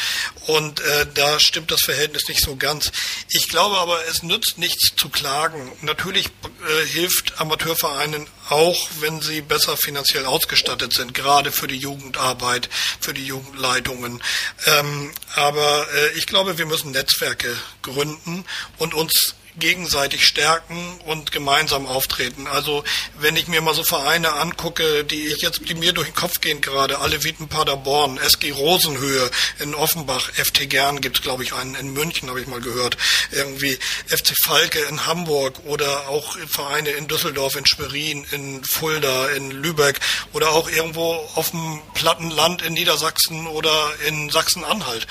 [0.46, 2.92] Und äh, da stimmt das Verhältnis nicht so ganz.
[3.28, 5.72] Ich glaube aber, es nützt nichts zu klagen.
[5.96, 11.76] Natürlich äh, hilft Amateurvereinen auch, wenn sie besser finanziell aus ausgestattet sind, gerade für die
[11.76, 12.68] Jugendarbeit,
[12.98, 14.20] für die Jugendleitungen.
[14.66, 18.44] Ähm, aber äh, ich glaube, wir müssen Netzwerke gründen
[18.78, 22.46] und uns gegenseitig stärken und gemeinsam auftreten.
[22.46, 22.84] Also
[23.18, 26.40] wenn ich mir mal so Vereine angucke, die ich jetzt, die mir durch den Kopf
[26.40, 29.30] gehen gerade, alle Wieten Paderborn, SG Rosenhöhe
[29.60, 32.96] in Offenbach, FT Gern gibt es glaube ich einen in München, habe ich mal gehört,
[33.30, 39.50] irgendwie FC Falke in Hamburg oder auch Vereine in Düsseldorf, in Schwerin, in Fulda, in
[39.50, 40.00] Lübeck
[40.32, 45.06] oder auch irgendwo auf dem platten Land in Niedersachsen oder in Sachsen-Anhalt.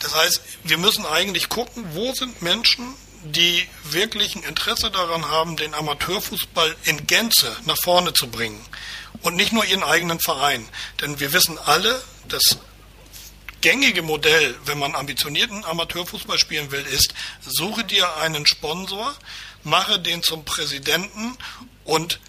[0.00, 2.94] Das heißt, wir müssen eigentlich gucken, wo sind Menschen,
[3.32, 8.64] die wirklich ein Interesse daran haben, den Amateurfußball in Gänze nach vorne zu bringen
[9.22, 10.66] und nicht nur ihren eigenen Verein.
[11.00, 12.58] Denn wir wissen alle, das
[13.60, 19.14] gängige Modell, wenn man ambitionierten Amateurfußball spielen will, ist, suche dir einen Sponsor,
[19.64, 21.36] mache den zum Präsidenten
[21.84, 22.20] und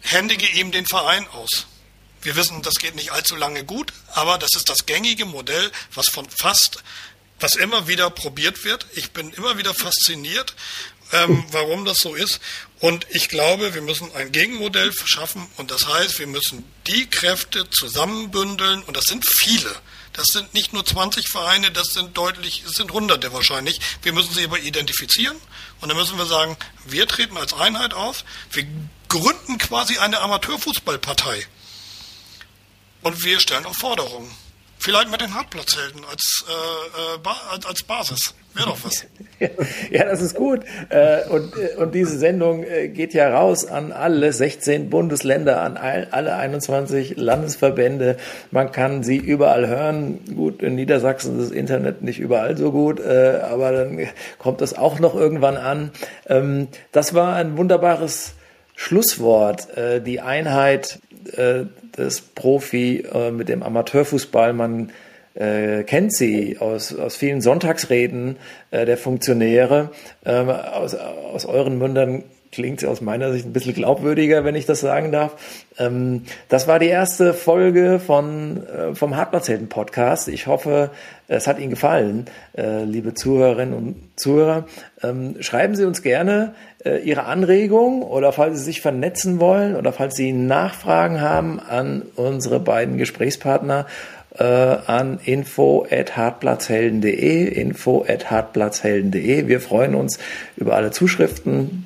[0.00, 1.66] händige ihm den Verein aus.
[2.22, 6.08] Wir wissen, das geht nicht allzu lange gut, aber das ist das gängige Modell, was
[6.08, 6.82] von fast
[7.40, 8.86] was immer wieder probiert wird.
[8.94, 10.54] Ich bin immer wieder fasziniert,
[11.12, 12.40] ähm, warum das so ist.
[12.80, 15.46] Und ich glaube, wir müssen ein Gegenmodell schaffen.
[15.56, 18.82] Und das heißt, wir müssen die Kräfte zusammenbündeln.
[18.82, 19.74] Und das sind viele.
[20.12, 23.80] Das sind nicht nur 20 Vereine, das sind deutlich, es sind Hunderte wahrscheinlich.
[24.00, 25.36] Wir müssen sie aber identifizieren.
[25.80, 26.56] Und dann müssen wir sagen,
[26.86, 28.24] wir treten als Einheit auf.
[28.50, 28.66] Wir
[29.08, 31.46] gründen quasi eine Amateurfußballpartei.
[33.02, 34.34] Und wir stellen auch Forderungen.
[34.86, 38.34] Vielleicht mit den Hartplatzhelden als, äh, äh als Basis.
[38.54, 39.04] Wäre doch was.
[39.90, 40.60] ja, das ist gut.
[40.90, 42.64] Äh, und, äh, und diese Sendung
[42.94, 48.16] geht ja raus an alle 16 Bundesländer, an alle 21 Landesverbände.
[48.52, 50.20] Man kann sie überall hören.
[50.36, 54.06] Gut, in Niedersachsen ist das Internet nicht überall so gut, aber dann
[54.38, 55.90] kommt das auch noch irgendwann an.
[56.28, 58.34] Ähm, das war ein wunderbares
[58.76, 59.66] Schlusswort.
[60.06, 61.00] Die Einheit
[61.96, 64.52] des Profi äh, mit dem Amateurfußball.
[64.52, 64.90] Man
[65.34, 68.36] äh, kennt sie aus, aus vielen Sonntagsreden
[68.70, 69.90] äh, der Funktionäre.
[70.24, 74.80] Ähm, aus, aus euren Mündern klingt aus meiner Sicht ein bisschen glaubwürdiger, wenn ich das
[74.80, 75.36] sagen darf.
[75.78, 80.28] Ähm, das war die erste Folge von, äh, vom Hartmannshelden Podcast.
[80.28, 80.90] Ich hoffe,
[81.28, 82.26] es hat Ihnen gefallen,
[82.56, 84.66] äh, liebe Zuhörerinnen und Zuhörer.
[85.02, 89.92] Ähm, schreiben Sie uns gerne äh, Ihre Anregung oder falls Sie sich vernetzen wollen oder
[89.92, 93.86] falls Sie Nachfragen haben an unsere beiden Gesprächspartner
[94.38, 96.12] äh, an info at.
[99.48, 100.18] Wir freuen uns
[100.56, 101.85] über alle Zuschriften,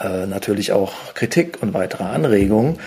[0.00, 2.78] äh, natürlich auch Kritik und weitere Anregungen.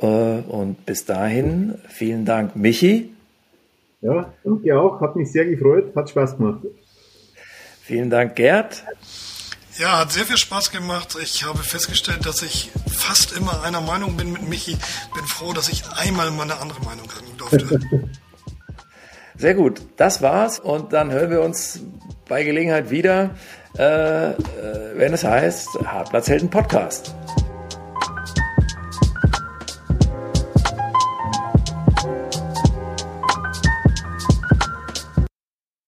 [0.00, 3.14] Äh, und bis dahin, vielen Dank, Michi.
[4.00, 5.00] Ja, danke auch.
[5.00, 5.94] Hat mich sehr gefreut.
[5.96, 6.60] Hat Spaß gemacht.
[7.82, 8.84] Vielen Dank, Gerd.
[9.78, 11.16] Ja, hat sehr viel Spaß gemacht.
[11.22, 14.76] Ich habe festgestellt, dass ich fast immer einer Meinung bin mit Michi.
[15.14, 17.80] Bin froh, dass ich einmal mal eine andere Meinung sagen durfte.
[19.36, 21.80] Sehr gut, das war's und dann hören wir uns
[22.28, 23.30] bei Gelegenheit wieder,
[23.78, 24.34] äh, äh
[24.96, 27.14] wenn es heißt Hartplatzhelden Podcast.